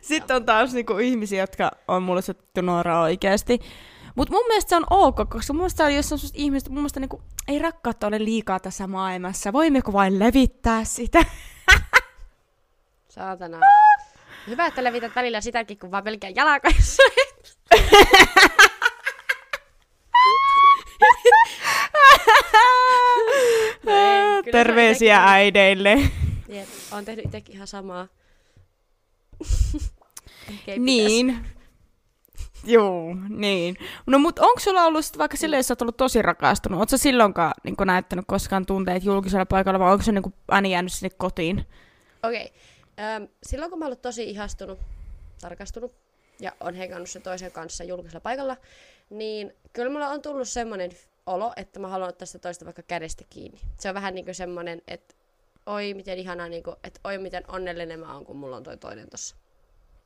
[0.02, 3.60] Sitten on taas niinku ihmisiä, jotka on mulle sattu nuora oikeasti.
[4.16, 7.22] Mutta mun mielestä se on ok, koska mun mielestä jos on ihmiset, mun mielestä niinku,
[7.48, 9.54] ei rakkautta ole liikaa tässä maailmassa.
[9.54, 11.26] Voimmeko vain levittää sitä?
[13.16, 13.60] Saatana.
[14.48, 17.04] Hyvä, että levität välillä sitäkin, kun vaan pelkää jalakaissa.
[24.48, 25.98] ei, Terveisiä äideille.
[26.50, 28.08] Jep, on tehnyt itsekin ihan samaa.
[30.78, 31.46] niin.
[32.64, 33.78] Joo, niin.
[34.06, 36.90] No mut onko sulla ollut sit vaikka silleen, että sä oot ollut tosi rakastunut, ootko
[36.90, 41.16] sä silloinkaan niin näyttänyt koskaan tunteet julkisella paikalla vai onko se niin aina jäänyt sinne
[41.18, 41.66] kotiin?
[42.24, 42.46] Okei.
[42.46, 43.06] Okay.
[43.06, 44.80] Ähm, silloin kun mä oon tosi ihastunut,
[45.42, 45.96] tarkastunut
[46.40, 48.58] ja on hengannut sen toisen kanssa julkisella paikalla,
[49.10, 50.92] niin kyllä mulla on tullut semmoinen
[51.28, 53.62] olo, että mä haluan ottaa sitä toista vaikka kädestä kiinni.
[53.80, 55.16] Se on vähän niin kuin semmoinen, että
[55.66, 58.78] oi miten ihanaa, niin kuin, että oi miten onnellinen mä oon, kun mulla on toi
[58.78, 59.36] toinen tossa.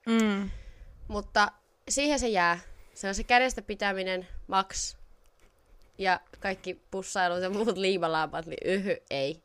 [0.06, 0.50] Mm.
[1.08, 1.52] Mutta
[1.90, 2.60] siihen se jää.
[2.94, 4.98] Se on se kädestä pitäminen, maks.
[5.98, 9.44] Ja kaikki pussailut ja muut liimalaapat, niin yhy, ei.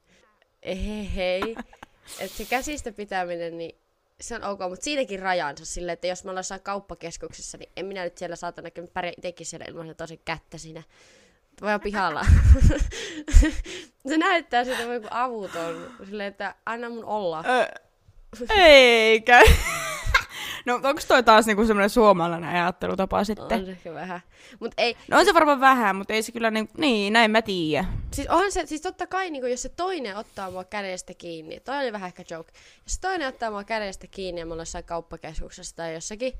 [0.62, 1.56] Ei, hei.
[2.20, 3.78] Et se käsistä pitäminen, niin
[4.20, 8.04] se on ok, mutta siinäkin rajansa silleen, että jos me ollaan kauppakeskuksessa, niin en minä
[8.04, 10.82] nyt siellä saatana pärjää itsekin siellä ilman tosi kättä siinä.
[11.60, 12.26] Voi olla pihalla.
[14.08, 15.90] se näyttää siltä kuin avuton.
[16.04, 17.44] Silleen, että anna mun olla.
[18.56, 19.42] eikä.
[20.66, 23.68] No onko toi taas niinku semmoinen suomalainen ajattelutapa sitten?
[23.68, 24.20] On se vähän.
[24.60, 27.42] Mut ei, no on se varmaan vähän, mutta ei se kyllä niin, niin näin mä
[27.42, 27.84] tiedä.
[28.12, 31.78] Siis onhan se, siis totta kai niinku, jos se toinen ottaa mua kädestä kiinni, toi
[31.78, 32.52] oli vähän ehkä joke.
[32.84, 36.32] Jos se toinen ottaa mua kädestä kiinni ja me ollaan jossain kauppakeskuksessa tai jossakin,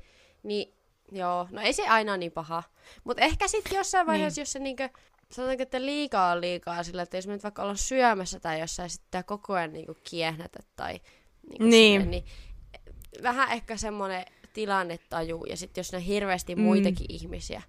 [0.43, 0.73] niin
[1.11, 2.63] joo, no ei se aina niin paha.
[3.03, 4.07] Mutta ehkä sitten jossain niin.
[4.07, 4.41] vaiheessa, niin.
[4.41, 4.83] jos se niinku,
[5.31, 8.89] sanotaanko, että liikaa on liikaa sillä, että jos me nyt vaikka ollaan syömässä tai jossain
[8.89, 10.99] sitten koko ajan niinku kiehnätä tai
[11.49, 12.01] niinku niin.
[12.01, 12.25] Sinne, niin
[13.23, 16.61] vähän ehkä semmoinen tilannetaju, ja sitten jos on hirveästi mm.
[16.61, 17.61] muitakin ihmisiä,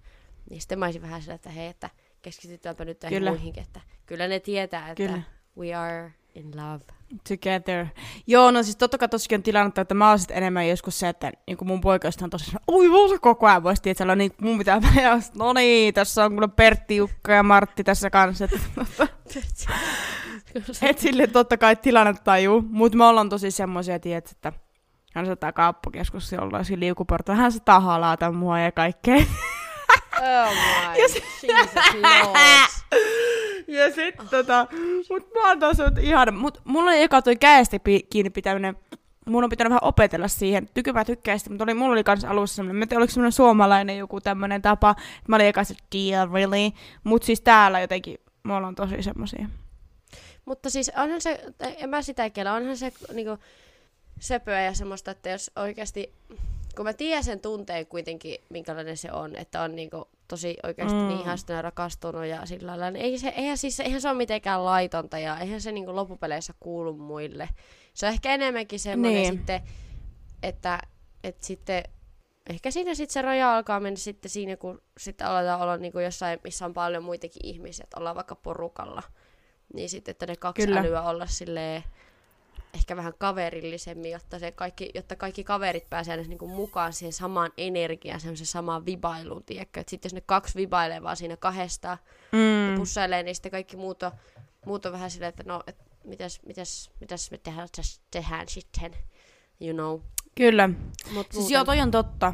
[0.49, 1.89] niin sitten mä olisin vähän sillä, että hei, että
[2.21, 5.21] keskitytäänpä nyt tähän muihinkin, että kyllä ne tietää, että kyllä.
[5.57, 6.79] we are in love.
[7.27, 7.85] Together.
[8.27, 11.09] Joo, no siis totta kai tosikin on tilannetta, että mä oon sit enemmän joskus se,
[11.09, 14.81] että niin mun poikaista on tosiaan, oi vuosi koko ajan voisi tietää, niin mun pitää
[14.81, 18.47] vähän, no niin, tässä on kyllä Pertti, Jukka ja Martti tässä kanssa.
[20.81, 24.53] Et sille totta kai tilannetaju, mutta me ollaan tosi semmoisia, että
[25.13, 27.35] hän saattaa kauppakeskus jollain liukuporta.
[27.35, 29.15] Hän saattaa halata mua ja kaikkea.
[29.15, 31.01] Oh my, ja.
[31.01, 31.23] Jesus
[33.69, 34.29] Ja sit oh.
[34.29, 34.67] tota,
[35.09, 36.31] mut mä oon taas ihana.
[36.31, 37.77] Mut mulla oli eka toi käestä
[38.09, 38.75] kiinni pitäminen.
[39.25, 40.69] Mun on pitänyt vähän opetella siihen.
[40.73, 43.31] Tyky mä tykkään sitä, mutta oli, mulla oli kans alussa semmonen, mä tiedän, oliko semmonen
[43.31, 44.95] suomalainen joku tämmönen tapa.
[45.27, 46.71] Mä olin eka se, deal, really.
[47.03, 49.49] Mut siis täällä jotenkin, me ollaan tosi semmosia.
[50.45, 53.37] Mutta siis onhan se, en mä sitä kiellä, onhan se niinku,
[54.19, 56.13] söpöä ja semmoista, että jos oikeasti,
[56.79, 61.07] kun mä tiedän sen tunteen kuitenkin, minkälainen se on, että on niinku tosi oikeasti mm.
[61.07, 62.91] Niin ihastunut ja rakastunut ja sillä lailla.
[62.91, 66.53] Niin ei se, eihän, siis, eihän se ole mitenkään laitonta ja eihän se niinku loppupeleissä
[66.59, 67.49] kuulu muille.
[67.93, 69.33] Se on ehkä enemmänkin semmoinen Niin.
[69.33, 69.61] sitten,
[70.43, 70.79] että,
[71.23, 71.83] että sitten
[72.49, 76.39] ehkä siinä sitten se raja alkaa mennä sitten siinä, kun sitten aletaan olla niinku jossain,
[76.43, 79.03] missä on paljon muitakin ihmisiä, että ollaan vaikka porukalla.
[79.73, 80.79] Niin sitten, että ne kaksi Kyllä.
[80.79, 81.83] älyä olla silleen
[82.73, 87.51] ehkä vähän kaverillisemmin, jotta, se kaikki, jotta kaikki kaverit pääsee aina niinku mukaan siihen samaan
[87.57, 89.83] energiaan, semmoisen samaan vibailuun, tiedätkö?
[89.87, 91.97] Sitten jos ne kaksi vibailee vaan siinä kahdesta
[92.31, 92.39] mm.
[92.39, 92.75] Mm.
[92.77, 94.11] pussailee, niin sitten kaikki muut on,
[94.65, 97.67] muut on vähän silleen, että no, et mitäs, mitäs, mitäs me tehdään,
[98.11, 98.91] tehdään sitten,
[99.61, 99.99] you know.
[100.35, 100.69] Kyllä.
[101.13, 102.33] Mut Siis joo, toi on totta.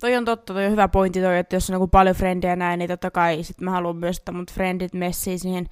[0.00, 2.56] Toi on totta, toi on hyvä pointti toi, että jos on niinku paljon frendejä ja
[2.56, 5.66] näin, niin totta kai sit mä haluan myös, että mut frendit messii siihen,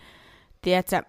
[0.62, 1.02] tiedätkö,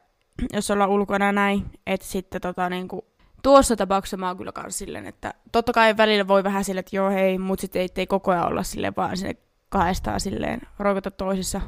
[0.54, 3.06] jos ollaan ulkona näin, että sitten tota niinku,
[3.43, 6.95] tuossa tapauksessa mä oon kyllä kans silleen, että totta kai välillä voi vähän silleen, että
[6.95, 9.36] joo hei, mut sitten ei, ei koko ajan olla silleen vaan sinne
[9.69, 11.62] kahdestaan silleen roikota toisissa.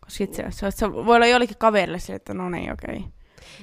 [0.00, 2.96] Koska sit se, se, se, voi olla jollekin kaverille silleen, että no niin, okei.
[2.96, 3.08] Okay.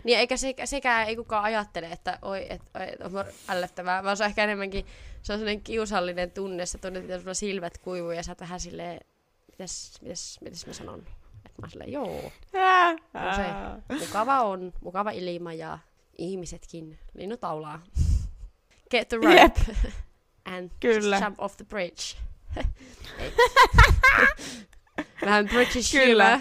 [0.04, 4.18] Niin eikä se, sekään ei kukaan ajattele, että oi, et, oi, et on ällöttävää, vaan
[4.18, 4.86] se on ehkä enemmänkin,
[5.22, 8.60] se on sellainen kiusallinen tunne, sä tunnet, että sulla silmät kuivuu ja sä oot vähän
[8.60, 9.00] silleen,
[9.52, 11.04] mitäs, mitäs, mitäs mä sanon?
[11.62, 12.32] Mä silleen, joo,
[13.14, 13.44] on se.
[14.00, 15.80] Mukava on, mukava ilma ja
[16.18, 17.82] ihmisetkin, linnut laulaa.
[18.92, 19.62] Get the rope
[20.56, 21.20] and Kyllä.
[21.24, 22.18] jump off the bridge.
[25.26, 26.40] Vähän British Kyllä.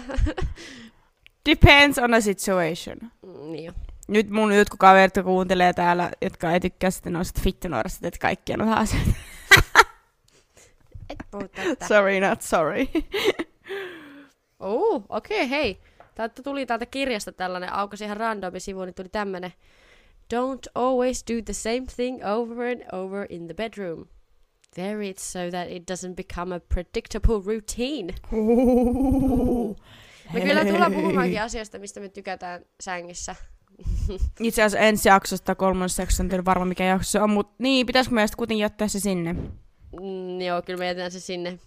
[1.49, 2.97] Depends on the situation.
[3.21, 3.73] Mm, niin jo.
[4.07, 8.61] Nyt mun jotkut kaverit kuuntelee täällä, jotka ei tykkää sitten noista fittunuorista, että kaikki on
[8.61, 9.11] asioita.
[11.09, 11.87] Et puhu tästä.
[11.87, 12.87] Sorry, not sorry.
[14.61, 15.79] Oh, okei, okay, hei.
[16.15, 19.53] Täältä tuli täältä kirjasta tällainen, aukasi ihan randomi sivu, niin tuli tämmönen.
[20.33, 24.05] Don't always do the same thing over and over in the bedroom.
[24.77, 28.13] Vary it so that it doesn't become a predictable routine.
[30.33, 33.35] Me kyllä tullaan puhumaankin asioista, mistä me tykätään sängyssä.
[34.39, 37.85] Itse asiassa ensi jaksosta, kolmannessa jaksossa, en tiedä varmaan mikä jakso se on, mutta niin,
[37.85, 39.33] pitäisikö meistä kuitenkin jättää se sinne?
[39.33, 41.59] Mm, joo, kyllä me jätetään se sinne.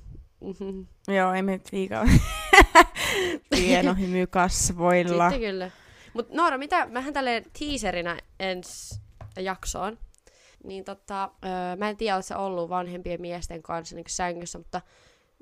[0.44, 0.82] Mhm.
[1.08, 2.04] Joo, ei me liikaa.
[3.50, 5.30] Pieno hymy kasvoilla.
[5.30, 5.70] Sitten kyllä.
[6.14, 9.00] Mutta Noora, mitä, mähän tälleen teaserinä ensi
[9.40, 9.98] jaksoon,
[10.64, 14.80] niin tota, öö, mä en tiedä, oletko sä ollut vanhempien miesten kanssa niin sängyssä, mutta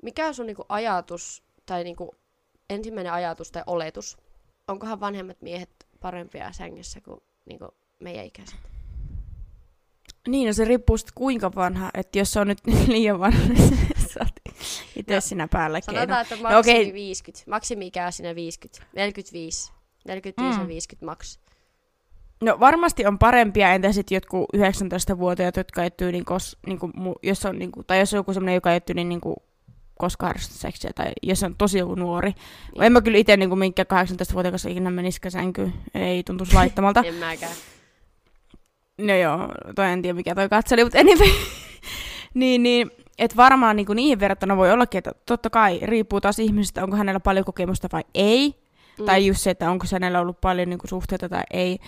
[0.03, 1.95] mikä on sun niin ajatus, tai niin
[2.69, 4.17] ensimmäinen ajatus tai oletus,
[4.67, 8.59] onkohan vanhemmat miehet parempia sängyssä kuin, niin kuin meidän ikäiset?
[10.27, 13.92] Niin, no se riippuu sit kuinka vanha, että jos se on nyt liian vanha, niin
[14.95, 15.99] itse No, siinä päällä keino.
[15.99, 16.93] Sanotaan, että No maksimi okei.
[16.93, 19.71] 50, maksimi-ikää siinä 50, 45,
[20.07, 20.67] 45 ja Mm.
[20.67, 21.39] 50 maks.
[22.41, 27.45] No varmasti on parempia, entä sitten jotkut 19-vuotiaat, jotka ei tyyliin, kos, niinku, mu, jos
[27.45, 29.35] on, niinku, tai jos on joku semmoinen, joka ei tyyliin niinku,
[29.99, 32.29] koskaan harrasta seksiä, tai jos on tosi joku nuori.
[32.75, 32.83] Niin.
[32.83, 37.01] En mä kyllä itse niinku, minkä 18-vuotias ikinä menisikö sänkyyn, ei tuntuisi laittamalta.
[37.05, 37.55] En mäkään.
[38.97, 41.29] No joo, toi en tiedä mikä toi katseli, mutta anyway.
[42.33, 46.83] niin, niin, että varmaan niin niihin verrattuna voi ollakin, että totta kai riippuu taas ihmisestä,
[46.83, 48.63] onko hänellä paljon kokemusta vai ei.
[48.99, 49.05] Mm.
[49.05, 51.79] Tai just se, että onko hänellä ollut paljon niinku, suhteita tai ei.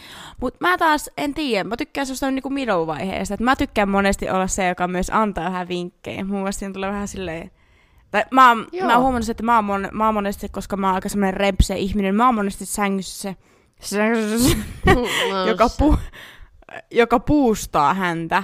[0.41, 3.33] Mutta mä taas en tiedä, mä tykkään sellaista niinku middle-vaiheesta.
[3.33, 6.23] Että mä tykkään monesti olla se, joka myös antaa vähän vinkkejä.
[6.23, 7.51] Mun mielestä siinä tulee vähän silleen...
[8.11, 10.87] Tai mä, oon- mä oon huomannut, että mä oon, mon, mä oon monesti, koska mä
[10.87, 13.35] oon aika semmoinen rempse ihminen, mä oon monesti sängyssä
[13.79, 13.97] se,
[14.37, 14.57] se
[15.49, 15.97] joka, pu,
[16.91, 18.43] joka puustaa häntä.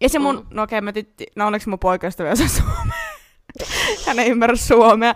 [0.00, 0.46] Ja se mun, Mm.
[0.50, 2.92] no okei, mä tytti, no onneksi mun poikaystävä osaa suomea.
[4.06, 5.14] hän ei ymmärrä suomea.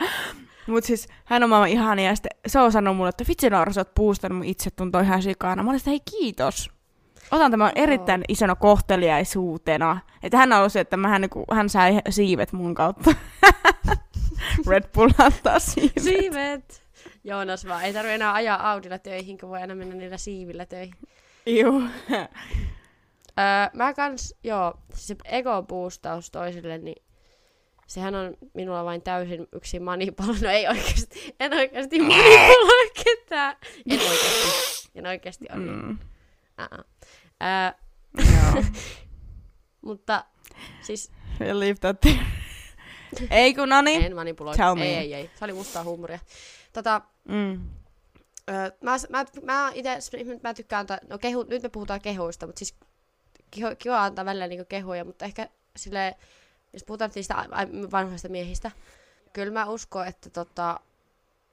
[0.66, 3.72] Mut siis hän on maailman ihania ja sitten se on sanonut mulle, että vitsi Noora,
[3.72, 5.62] sä oot puustanut mun itsetunto ihan sikana.
[5.62, 6.70] Mä olin sitä, hei kiitos.
[7.30, 7.84] Otan tämän Joo.
[7.84, 10.00] erittäin isona kohteliaisuutena.
[10.22, 13.14] Että hän on se, että mä hän, niinku, hän sai siivet mun kautta.
[14.68, 16.02] Red Bull antaa siivet.
[16.02, 16.82] Siivet!
[17.24, 20.94] Joonas vaan, ei tarvitse enää ajaa Audilla töihin, kun voi aina mennä niillä siivillä töihin.
[21.46, 21.82] Juu.
[23.38, 27.02] Öö, mä kans, joo, se ego-boostaus toisille, niin
[27.86, 30.34] sehän on minulla vain täysin yksi manipula.
[30.42, 33.56] No ei oikeasti, en oikeasti manipuloi ketään.
[33.90, 35.60] En oikeasti, en oikeasti on.
[35.60, 35.98] Mm.
[36.62, 36.84] Uh-uh.
[37.42, 37.72] Öö,
[38.32, 38.64] Joo.
[39.86, 40.24] mutta
[40.80, 42.18] siis We'll leave that there.
[43.30, 44.04] Ei kun no niin.
[44.04, 44.56] en manipuloi.
[44.56, 44.84] Tell me.
[44.84, 45.30] Ei, ei, ei.
[45.34, 46.18] Se oli mustaa huumoria.
[46.72, 47.68] Tota, Mm.
[48.50, 49.92] Öö, mä, mä, mä itse,
[50.42, 52.74] mä tykkään antaa, no kehu, nyt me puhutaan kehuista, mutta siis
[53.78, 56.16] kiva, antaa välillä niinku kehuja, mutta ehkä sille,
[56.72, 57.34] jos puhutaan niistä
[57.92, 58.70] vanhoista miehistä,
[59.32, 60.80] kyllä mä uskon, että, tota,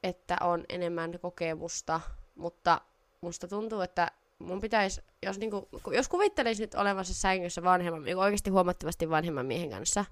[0.03, 2.01] että on enemmän kokemusta,
[2.35, 2.81] mutta
[3.21, 8.21] musta tuntuu, että mun pitäisi, jos, niinku, ku- jos kuvittelisi nyt olevansa sängyssä vanhemman, niinku
[8.21, 10.05] oikeasti huomattavasti vanhemman miehen kanssa,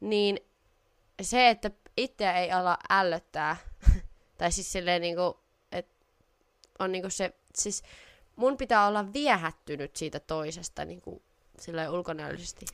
[0.00, 0.40] niin
[1.22, 3.56] se, että itseä ei ala ällöttää,
[4.38, 5.40] tai siis silleen niinku,
[5.72, 6.06] että
[6.78, 7.82] on niinku se, siis
[8.36, 11.22] mun pitää olla viehättynyt siitä toisesta niinku
[11.60, 12.66] silleen ulkonäöllisesti.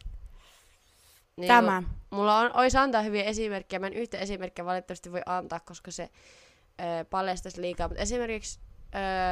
[1.37, 1.83] Niin Tämä.
[2.11, 3.81] Mulla on, olisi antaa hyviä esimerkkejä.
[3.81, 7.89] Mä en yhtä esimerkkiä valitettavasti voi antaa, koska se ö, paljastaisi liikaa.
[7.89, 8.61] Mutta esimerkiksi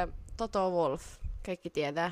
[0.07, 1.03] ö, Toto Wolf,
[1.45, 2.11] kaikki tietää.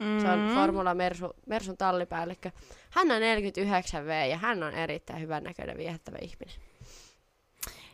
[0.00, 0.20] Mm.
[0.20, 2.50] Se on Formula Mersu, Mersun tallipäällikkö.
[2.90, 6.54] Hän on 49V ja hän on erittäin hyvän näköinen viehättävä ihminen.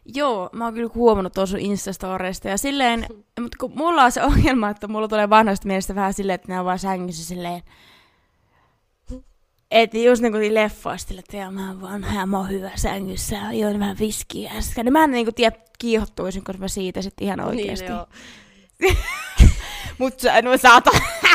[0.05, 3.07] Joo, mä oon kyllä huomannut tuossa Instastoreista ja silleen,
[3.41, 6.59] mutta kun mulla on se ongelma, että mulla tulee vanhasta mielestä vähän silleen, että ne
[6.59, 7.63] on vaan sängyssä silleen,
[9.71, 13.53] että just niinku leffoista, että joo, mä oon vanha ja mä oon hyvä sängyssä ja
[13.53, 14.85] join vähän viskiä äsken.
[14.85, 17.87] Niin mä en niinku tiedä kiihottuisin, koska mä siitä sitten ihan oikeesti.
[17.87, 18.07] Niin, joo.
[19.99, 20.91] Mut sä, no, saata,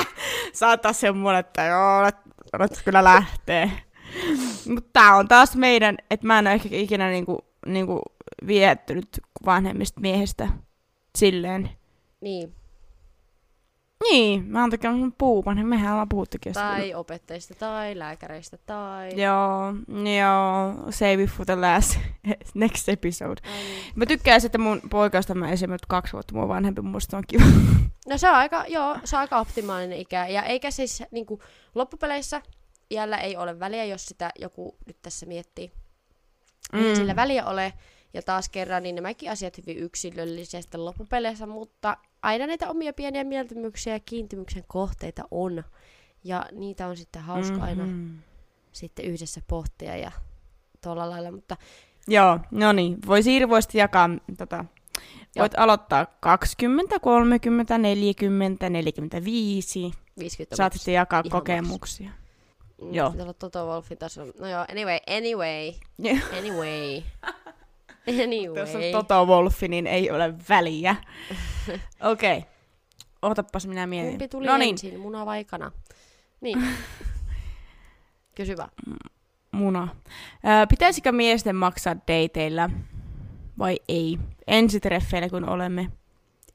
[0.54, 2.16] saata semmonen, että joo, olet,
[2.60, 3.72] olet kyllä lähtee.
[4.68, 8.02] Mutta tää on taas meidän, että mä en ole ehkä ikinä niinku, niinku
[8.48, 10.50] viettynyt vanhemmista miehistä
[11.18, 11.70] silleen.
[12.22, 12.54] niin.
[14.12, 16.54] Niin, mä oon takia puuman, niin mehän ollaan puhuttukin.
[16.54, 19.22] Tai opettajista tai lääkäreistä tai...
[19.22, 19.74] Joo,
[20.20, 21.98] joo, save it for the last,
[22.54, 23.42] next episode.
[23.44, 23.84] Ai niin.
[23.96, 27.44] Mä tykkään, että mun poikasta mä esimerkiksi kaksi vuotta mua vanhempi, mun on kiva.
[28.08, 30.28] No se on aika, joo, se on aika optimaalinen ikä.
[30.28, 31.40] Ja eikä siis niinku,
[31.76, 32.42] loppupeleissä
[32.92, 35.72] iällä ei ole väliä, jos sitä joku nyt tässä miettii.
[36.74, 36.84] Mm.
[36.84, 37.74] Ei sillä väliä ole.
[38.14, 43.94] Ja taas kerran, niin nämäkin asiat hyvin yksilöllisesti loppupeleissä, mutta aina näitä omia pieniä mieltymyksiä
[43.94, 45.64] ja kiintymyksen kohteita on.
[46.24, 47.68] Ja niitä on sitten hauska mm-hmm.
[47.68, 48.16] aina Mhm.
[48.72, 50.12] sitten yhdessä pohtia ja
[50.84, 51.58] tuolla lailla, mutta
[52.08, 52.98] Joo, no niin.
[53.08, 54.66] Voi siirvoisesti jakaa, tota,
[55.40, 59.92] voit aloittaa 20, 30, 40, 45.
[60.20, 62.10] 50 Saat sitten jakaa Ihan kokemuksia.
[62.92, 63.12] Joo.
[63.12, 64.34] Pitää olla Toto Wolfin tasolla.
[64.40, 66.18] No joo, anyway, anyway, Joo.
[68.24, 68.60] anyway.
[68.60, 68.82] Jos on.
[68.92, 70.96] Toto Wolfi, niin ei ole väliä.
[72.12, 72.38] Okei.
[72.38, 72.50] Okay.
[73.22, 74.10] Otapas minä mietin.
[74.10, 75.72] Kumpi tuli no niin, ensin, muna vai kana?
[76.42, 76.64] Niin.
[78.36, 78.70] Kysy vaan.
[79.52, 79.88] muna.
[80.36, 82.70] Ö, pitäisikö miesten maksaa dateilla
[83.60, 84.20] vai ei?
[84.48, 85.92] Ensitreffeillä kun olemme.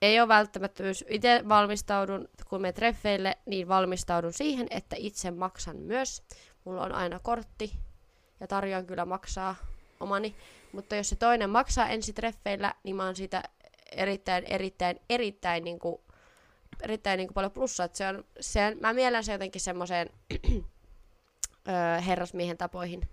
[0.03, 1.05] Ei ole välttämättömyys.
[1.09, 6.23] Itse valmistaudun, kun me treffeille, niin valmistaudun siihen, että itse maksan myös.
[6.65, 7.73] Mulla on aina kortti
[8.41, 9.55] ja tarjoan kyllä maksaa
[10.03, 10.35] omani.
[10.73, 13.43] Mutta jos se toinen maksaa ensi treffeillä, niin mä oon siitä
[13.93, 16.01] erittäin, erittäin, erittäin, niin kuin,
[16.83, 17.89] erittäin niin kuin paljon plussaa.
[17.93, 20.11] Se on, se on, mä mielen se jotenkin semmoiseen
[22.07, 23.09] herrasmiehen tapoihin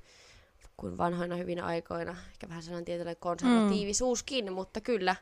[0.77, 2.15] kuin vanhoina hyvinä aikoina.
[2.31, 4.53] Ehkä vähän sellainen tietynlainen konservatiivisuuskin, mm.
[4.53, 5.15] mutta kyllä.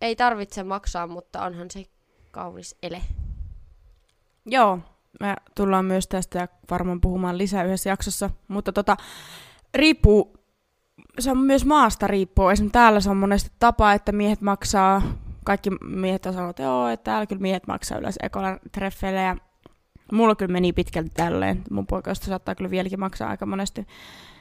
[0.00, 1.86] Ei tarvitse maksaa, mutta onhan se
[2.30, 3.02] kaunis ele.
[4.46, 4.78] Joo,
[5.20, 8.96] me tullaan myös tästä varmaan puhumaan lisää yhdessä jaksossa, mutta tota,
[9.74, 10.36] riippuu,
[11.18, 12.48] se on myös maasta riippuu.
[12.48, 15.02] Esimerkiksi täällä se on monesti tapa, että miehet maksaa,
[15.44, 19.36] kaikki miehet on sanonut, että joo, että täällä kyllä miehet maksaa yleensä ekolla treffeille ja
[20.12, 21.62] mulla kyllä meni pitkälti tälleen.
[21.70, 23.86] Mun poikasta saattaa kyllä vieläkin maksaa aika monesti.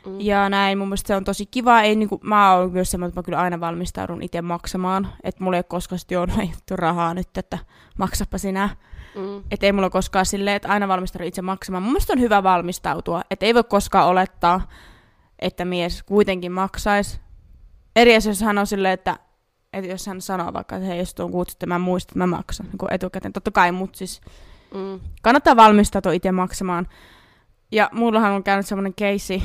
[0.05, 0.19] Mm.
[0.19, 1.81] Ja näin, mun mielestä se on tosi kiva.
[1.81, 5.07] Ei, niinku, mä oon myös semmoinen, että mä kyllä aina valmistaudun itse maksamaan.
[5.23, 5.99] Että mulla ei ole koskaan
[6.41, 7.57] ei vittu rahaa nyt, että
[7.97, 8.69] maksapa sinä.
[9.15, 9.43] Mm.
[9.51, 11.83] Että ei mulla koskaan silleen, että aina valmistaudun itse maksamaan.
[11.83, 13.21] Mun mielestä on hyvä valmistautua.
[13.31, 14.61] Että ei voi koskaan olettaa,
[15.41, 17.19] että mies kuitenkin maksaisi.
[17.95, 19.19] Eri asia, jos hän on silleen, että,
[19.73, 22.37] että jos hän sanoo vaikka, että hei, jos tuon kuutsi, että mä muistan, että mä
[22.37, 23.33] maksan niin etukäteen.
[23.33, 24.21] Totta kai, mutta siis
[24.73, 24.99] Mm.
[25.21, 26.87] kannattaa valmistautua itse maksamaan.
[27.71, 29.43] Ja mullahan on käynyt semmoinen keissi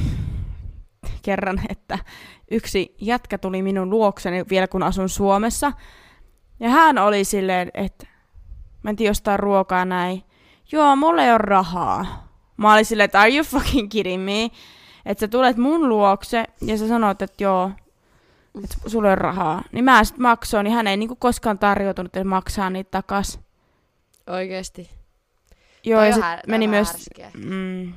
[1.22, 1.98] kerran, että
[2.50, 5.72] yksi jätkä tuli minun luokseni vielä kun asun Suomessa.
[6.61, 8.06] Ja hän oli silleen, että
[8.82, 10.22] mä en tiedä jostain ruokaa näin.
[10.72, 12.28] Joo, mulla ei ole rahaa.
[12.56, 14.50] Mä olin silleen, että are you fucking kidding me?
[15.06, 17.70] Että sä tulet mun luokse ja sä sanot, että joo,
[18.64, 19.62] että sulla ole rahaa.
[19.72, 23.40] Niin mä sit maksoin, niin hän ei niinku koskaan tarjoutunut, että maksaa niitä takas.
[24.26, 24.90] Oikeesti.
[25.84, 26.92] Joo, Toi ja on meni on myös...
[26.92, 27.30] härskiä.
[27.34, 27.92] Mm.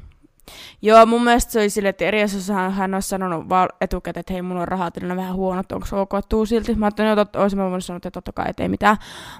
[0.81, 4.33] Joo, mun mielestä se oli silleen, että eri asiassa hän, olisi sanonut vaan etukäteen, että
[4.33, 6.75] hei, mulla on rahaa, tilanne vähän huono, että onko se ok, tuu silti.
[6.75, 8.97] Mä ajattelin, että olisin mä voinut sanoa, että totta kai, että ei mitään.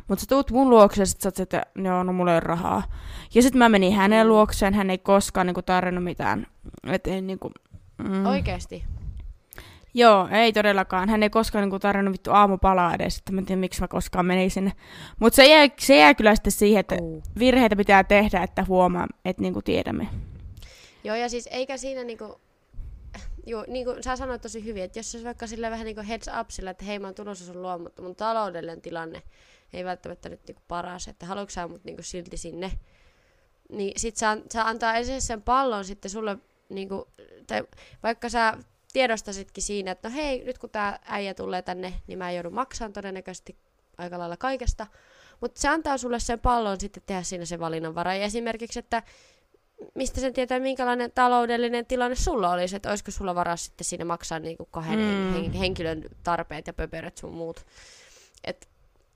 [0.07, 2.39] Mutta sä tuut mun luokse ja sit sä oot, että joo, no mulla ei ole
[2.39, 2.83] rahaa.
[3.35, 4.29] Ja sitten mä menin hänen Mm.
[4.29, 6.47] luokseen, hän ei koskaan niinku tarjonnut mitään.
[6.87, 7.51] Et ei niinku...
[8.09, 8.25] Mm.
[8.25, 8.83] Oikeesti.
[9.93, 11.09] Joo, ei todellakaan.
[11.09, 14.25] Hän ei koskaan niinku tarjonnut vittu aamupalaa edes, että mä en tiedä, miksi mä koskaan
[14.25, 14.71] menin sinne.
[15.19, 16.95] Mutta se jää, se jää kyllä sitten siihen, että
[17.39, 20.07] virheitä pitää tehdä, että huomaa, että niinku tiedämme.
[21.03, 22.41] Joo, ja siis eikä siinä niinku...
[23.45, 26.07] Joo, niin kuin sä sanoit tosi hyvin, että jos se vaikka sille vähän niin kuin
[26.07, 29.21] heads up sillä, että hei mä oon tulossa sun luo, mutta mun taloudellinen tilanne
[29.73, 32.71] ei välttämättä nyt niinku paras, että haluatko sä mut niinku silti sinne,
[33.69, 36.37] niin sit sä, sä antaa ensin sen pallon sitten sulle
[36.69, 37.07] niinku
[37.47, 37.63] tai
[38.03, 38.57] vaikka sä
[38.93, 42.93] tiedostasitkin siinä, että no hei, nyt kun tämä äijä tulee tänne, niin mä joudun maksamaan
[42.93, 43.57] todennäköisesti
[43.97, 44.87] aika lailla kaikesta.
[45.41, 48.13] Mutta se antaa sulle sen pallon sitten tehdä siinä se valinnanvara.
[48.13, 49.03] Ja esimerkiksi, että
[49.95, 54.39] mistä sen tietää, minkälainen taloudellinen tilanne sulla olisi, että olisiko sulla varaa sitten siinä maksaa
[54.39, 55.33] niinku kahden mm.
[55.33, 57.65] hen- henkilön tarpeet ja pöperöt sun muut.
[58.43, 58.67] Että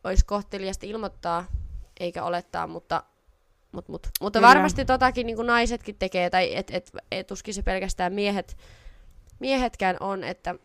[0.04, 1.46] olisi kohteliasta ilmoittaa,
[2.00, 3.04] eikä olettaa, mutta
[3.74, 4.08] Mut, mut.
[4.22, 4.48] Mutta Kyllä.
[4.48, 8.58] varmasti totakin niin naisetkin tekee, tai et, et, et tuskin se pelkästään miehet,
[9.40, 10.56] miehetkään on, että...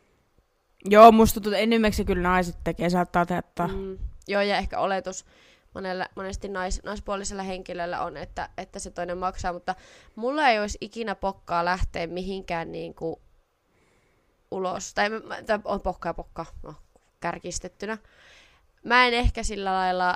[0.84, 3.42] Joo, musta tuntuu, että enimmäkseen kyllä naiset tekee, saattaa tehdä.
[3.72, 5.24] Mm, joo, ja ehkä oletus
[5.75, 9.75] monella, monesti nais, naispuolisella henkilöllä on, että, että se toinen maksaa, mutta
[10.16, 13.16] mulla ei olisi ikinä pokkaa lähteä mihinkään niin kuin
[14.51, 15.11] ulos, tai,
[15.47, 16.75] tai on pokkaa pokka, no,
[17.21, 17.99] kärkistettynä.
[18.85, 20.14] Mä en ehkä sillä lailla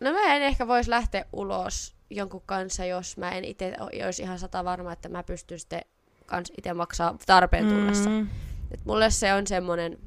[0.00, 3.74] No mä en ehkä voisi lähteä ulos jonkun kanssa, jos mä en itse
[4.06, 5.80] olisi ihan sata varma, että mä pystyn sitten
[6.26, 8.10] kans itse maksaa tarpeen tullessa.
[8.10, 8.28] Mm.
[8.70, 9.98] Et mulle se on semmoinen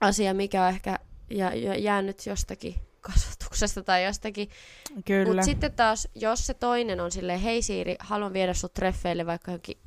[0.00, 0.98] asia, mikä on ehkä
[1.30, 2.74] jä, jäänyt jostakin
[3.12, 4.48] kasvatuksesta tai jostakin.
[5.04, 5.26] Kyllä.
[5.26, 9.50] Mutta sitten taas, jos se toinen on silleen, hei Siiri, haluan viedä sut treffeille vaikka
[9.50, 9.78] johonkin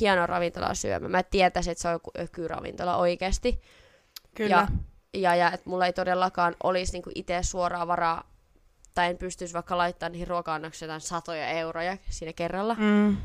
[0.00, 1.10] hieno ravintola syömään.
[1.10, 3.60] Mä tietäisin, että se on joku ökyravintola oikeasti.
[4.34, 4.50] Kyllä.
[4.50, 4.68] Ja
[5.14, 8.30] ja, ja että mulla ei todellakaan olisi niinku itse suoraa varaa,
[8.94, 12.76] tai en pystyisi vaikka laittamaan niihin ruoka jotain satoja euroja siinä kerralla.
[12.78, 13.16] Mm.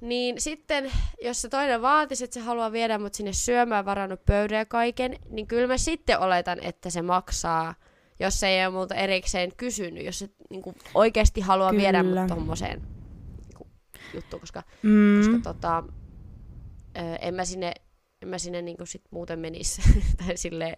[0.00, 0.92] Niin sitten,
[1.22, 5.16] jos se toinen vaatisi, että se haluaa viedä mut sinne syömään, varannut pöydän ja kaiken,
[5.30, 7.74] niin kyllä mä sitten oletan, että se maksaa,
[8.20, 11.82] jos se ei ole multa erikseen kysynyt, jos se niin kuin, oikeasti haluaa kyllä.
[11.82, 12.82] viedä mut tommoseen
[13.48, 13.68] niin
[14.14, 15.18] juttuun, koska, mm.
[15.18, 15.84] koska tota,
[17.20, 17.72] en mä sinne
[18.22, 19.82] en mä sinne niinku sit muuten menisi.
[20.26, 20.76] tai silleen...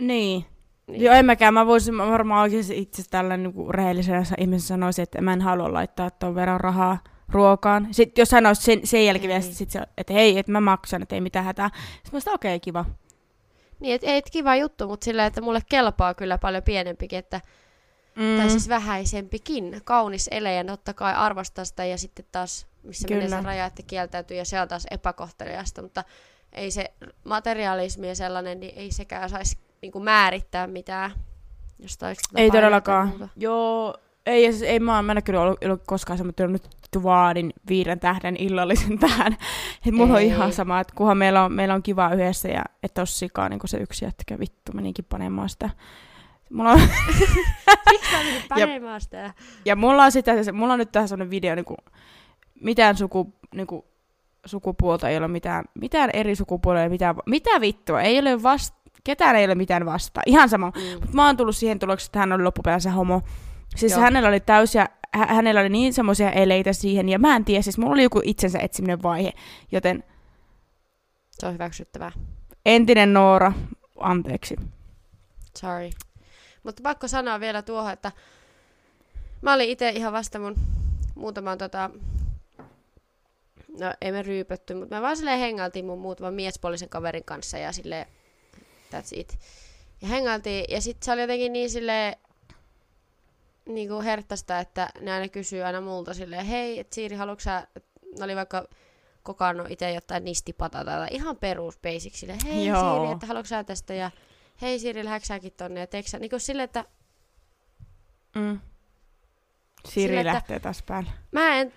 [0.00, 0.44] Niin.
[0.86, 1.02] niin.
[1.02, 1.54] Joo, en mäkään.
[1.54, 6.10] Mä voisin varmaan oikeasti itse tällä niinku rehellisenä ihmisenä sanoisin, että mä en halua laittaa
[6.10, 7.88] tuon verran rahaa ruokaan.
[7.90, 11.02] Sitten jos hän olisi sen, sen jälkeen vielä, sit se, että hei, että mä maksan,
[11.02, 11.70] että ei mitään hätää.
[12.04, 12.84] Sitten mä okei, okay, kiva.
[13.80, 17.40] Niin, että et kiva juttu, mutta sillä, että mulle kelpaa kyllä paljon pienempikin, että
[18.16, 18.36] mm.
[18.36, 19.80] tai siis vähäisempikin.
[19.84, 23.24] Kaunis ele ja totta kai arvostaa sitä ja sitten taas, missä Kyllä.
[23.24, 26.04] menee se raja, että kieltäytyy ja se on taas epäkohteliasta, mutta
[26.52, 26.92] ei se
[27.24, 31.10] materialismi ja sellainen, niin ei sekään saisi niinku määrittää mitään.
[32.36, 33.30] ei todellakaan.
[33.36, 33.96] Joo,
[34.26, 36.62] ei, siis ei mä, mä en kyllä ollut, ollut koskaan semmoinen, nyt
[37.02, 39.36] vaadin viiden tähden illallisen tähän.
[39.86, 40.26] Et mulla ei.
[40.26, 43.60] on ihan sama, että kunhan meillä on, meillä on kiva yhdessä ja et tossikaan niin
[43.64, 45.70] se yksi jätkä, vittu, menikin panemaan sitä.
[46.50, 46.80] Mulla on...
[48.48, 49.16] panemaan sitä?
[49.16, 49.32] Ja,
[49.64, 51.78] ja mulla on, sitä, mulla on nyt tähän sellainen video, niin kuin,
[52.60, 53.82] mitään suku, niin kuin,
[54.46, 59.44] sukupuolta, ei ole mitään, mitään eri sukupuolia, mitään, mitä vittua, ei ole vasta, ketään ei
[59.44, 60.72] ole mitään vastaa, ihan sama.
[60.76, 61.00] Mm.
[61.00, 63.22] Mutta mä oon tullut siihen tulokseen, että hän oli loppupeleissä homo.
[63.76, 64.00] Siis Joo.
[64.00, 67.78] hänellä oli täysiä, hä- hänellä oli niin semmoisia eleitä siihen, ja mä en tiedä, siis
[67.78, 69.32] mulla oli joku itsensä etsiminen vaihe,
[69.72, 70.04] joten...
[71.30, 72.12] Se on hyväksyttävää.
[72.66, 73.52] Entinen Noora,
[74.00, 74.56] anteeksi.
[75.58, 75.90] Sorry.
[76.62, 78.12] Mutta pakko sanoa vielä tuohon, että
[79.42, 80.54] mä olin itse ihan vasta mun
[81.14, 81.90] muutaman tota,
[83.80, 87.72] no ei me ryypötty, mutta me vaan silleen hengailtiin mun muutaman miespuolisen kaverin kanssa ja
[87.72, 88.06] sille
[88.92, 89.38] that's it.
[90.02, 92.18] Ja hengailtiin, ja sitten se oli jotenkin niin sille
[93.66, 97.66] niin kuin herttästä, että ne aina kysyy aina multa silleen, hei, et Siiri, haluatko sä,
[98.18, 98.64] ne oli vaikka
[99.22, 102.96] kokannut itse jotain nistipatata tai ihan perus basic silleen, hei Joo.
[102.96, 104.10] Siiri, että haluatko sä tästä, ja
[104.62, 106.84] hei Siiri, lähdekö säkin tonne, ja teekö sä, niin kuin silleen, että
[108.34, 108.60] mm.
[109.84, 111.10] Siri sille, lähtee taas päälle.
[111.32, 111.72] Mä en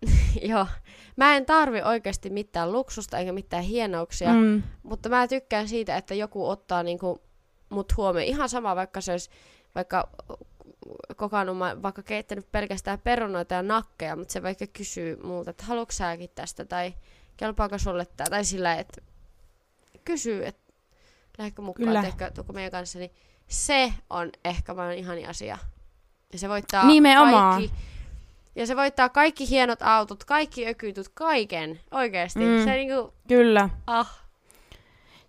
[0.50, 0.66] Joo.
[1.16, 4.62] Mä en tarvi oikeasti mitään luksusta eikä mitään hienouksia, mm.
[4.82, 7.18] mutta mä tykkään siitä, että joku ottaa niinku
[7.68, 8.28] mut huomioon.
[8.28, 9.30] Ihan sama, vaikka se olisi
[9.74, 10.08] vaikka
[11.16, 16.30] kokannut, vaikka keittänyt pelkästään perunoita ja nakkeja, mutta se vaikka kysyy multa, että haluatko sääkin
[16.34, 16.94] tästä, tai
[17.36, 19.00] kelpaako sulle tämä, tai sillä, että
[20.04, 20.72] kysyy, että
[21.38, 23.10] lähdekö mukaan, ehkä tuoko meidän kanssa, niin
[23.48, 25.58] se on ehkä vain ihani asia.
[26.32, 27.54] Ja se voittaa Nimenomaan.
[27.54, 27.76] kaikki
[28.56, 31.80] ja se voittaa kaikki hienot autot, kaikki ökytut, kaiken.
[31.90, 32.38] Oikeesti.
[32.38, 33.14] Mm, se niinku...
[33.28, 33.68] Kyllä.
[33.86, 34.25] Ah.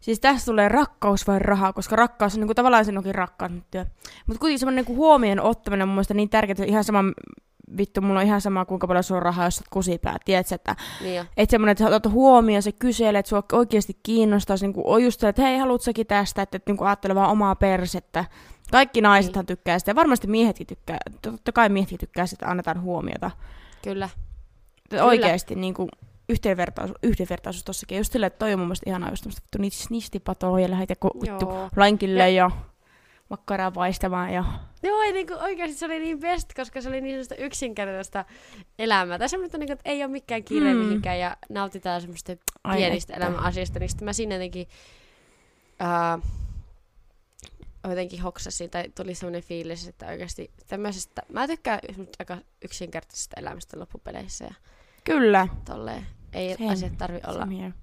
[0.08, 3.86] Siis tässä tulee rakkaus vai raha, koska rakkaus on niinku tavallaan sinunkin rakkautta.
[4.28, 7.04] Mutta kuitenkin semmoinen niinku huomioon ottaminen on mun mielestä niin tärkeää, että ihan sama,
[7.78, 10.76] vittu, mulla on ihan sama kuinka paljon sulla on rahaa, jos olet kusipää, tiedätkö, että
[11.02, 15.42] niin et semmoinen, että otat huomioon, se kyselee, että sua oikeasti kiinnostaa, niin ojustelee, että
[15.42, 18.26] hei, haluatko tästä, että, että niin ajattelee vaan omaa persettä,
[18.72, 19.48] kaikki naisethan niin.
[19.48, 23.32] tykkää sitä, ja varmasti miehetkin tykkää, totta kai miehetkin tykkää sitä, että annetaan huomiota.
[23.84, 24.10] Kyllä.
[25.02, 25.90] Oikeasti niin kuin,
[26.30, 27.98] yhdenvertaisuus, yhdenvertaisuus tossakin.
[27.98, 30.96] Just silleen, että toi on mun mielestä ihanaa just tämmöistä vittu nistipatoa ja lähet ja
[31.22, 32.30] vittu lankille ja...
[32.30, 32.52] ja
[33.30, 34.44] makkaraa paistamaan ja...
[34.84, 38.26] Joo, ei niinku oikeasti se oli niin best, koska se oli niin semmoista yksinkertaista
[38.80, 39.20] elämää.
[39.20, 40.80] Tai semmoista, niinku, että ei ole mikään kiire Mm.
[40.80, 43.26] mihinkään ja nautitaan semmoista Ai pienistä että.
[43.26, 43.80] elämän asioista.
[43.80, 44.68] Niin sitten mä siinä jotenkin
[45.80, 46.20] ää,
[47.90, 51.80] jotenkin hoksasin tai tuli semmoinen fiilis, että oikeasti tämmöisestä, mä tykkään
[52.20, 54.54] aika yksinkertaisesta elämästä loppupeleissä ja
[55.04, 55.48] Kyllä.
[55.66, 56.06] tolleen.
[56.34, 56.72] Ei Same.
[56.72, 57.74] asiat tarvi olla Same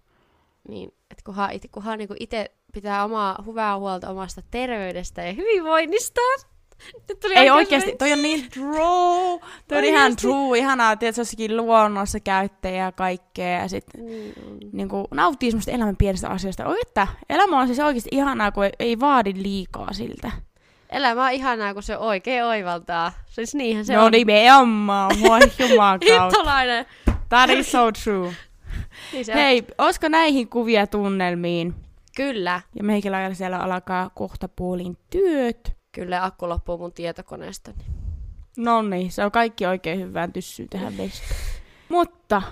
[0.68, 6.20] niin, että kunhan, it, kunhan niinku itse pitää omaa hyvää huolta omasta terveydestä ja hyvinvoinnista.
[7.08, 9.40] Nyt tuli Ei semmoinen- toi on niin true.
[9.68, 10.58] Toi on ihan true.
[10.58, 13.60] Ihanaa, että jossakin luonnossa käyttäjä ja kaikkea.
[13.60, 14.58] Ja sit Niin on.
[14.72, 16.66] niin kuin, nauttii semmoista elämän pienistä asioista.
[16.66, 20.30] Oi, että elämä on siis oikeasti ihanaa, kun ei, ei vaadi liikaa siltä.
[20.90, 23.12] Elämä on ihanaa, kun se oikein oivaltaa.
[23.26, 24.12] Siis niinhän se no on.
[24.12, 25.40] nimenomaan, voi
[25.70, 26.24] juman kautta.
[26.24, 26.86] Hittolainen.
[27.28, 28.32] That is so true.
[29.12, 29.24] Niin.
[29.34, 31.74] Hei, olisiko näihin kuvia tunnelmiin?
[32.16, 32.60] Kyllä.
[32.74, 35.76] Ja meikäläisellä siellä alkaa kohta puolin työt.
[35.92, 37.70] Kyllä akku loppuu mun tietokoneesta.
[37.70, 37.86] Niin.
[38.56, 41.40] No niin, se on kaikki oikein hyvään tyssyyn tähän vestaan.
[41.88, 42.42] Mutta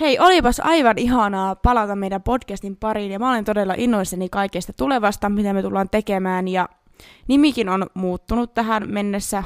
[0.00, 5.28] hei, olipas aivan ihanaa palata meidän podcastin pariin ja mä olen todella innoissani kaikesta tulevasta,
[5.28, 6.68] mitä me tullaan tekemään ja
[7.28, 9.42] nimikin on muuttunut tähän mennessä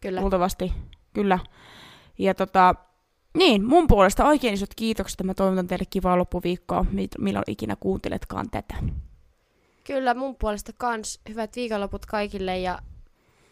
[0.00, 0.20] Kyllä.
[0.20, 0.72] luultavasti,
[1.12, 1.38] kyllä.
[2.18, 2.74] Ja tota,
[3.36, 7.76] niin, mun puolesta oikein isot kiitokset, että mä toivotan teille kivaa loppuviikkoa, mi- milloin ikinä
[7.76, 8.74] kuunteletkaan tätä.
[9.84, 12.78] Kyllä mun puolesta kans hyvät viikonloput kaikille ja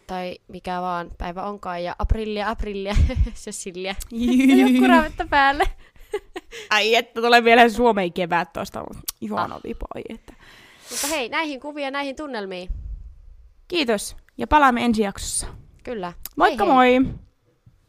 [0.07, 2.97] tai mikä vaan päivä onkaan ja aprillia, aprillia,
[3.45, 3.95] Cecilia.
[4.11, 5.65] Ja joku raavetta päälle.
[6.71, 8.85] Ai että tulee vielä Suomen kevät tuosta.
[9.21, 9.61] Ihana Ah.
[9.65, 10.33] vipa, ai että.
[10.91, 12.69] Mutta hei, näihin kuviin ja näihin tunnelmiin.
[13.69, 15.47] Kiitos ja palaamme ensi jaksossa.
[15.85, 16.13] Kyllä.
[16.37, 17.01] Moikka hei hei.
[17.01, 17.15] moi!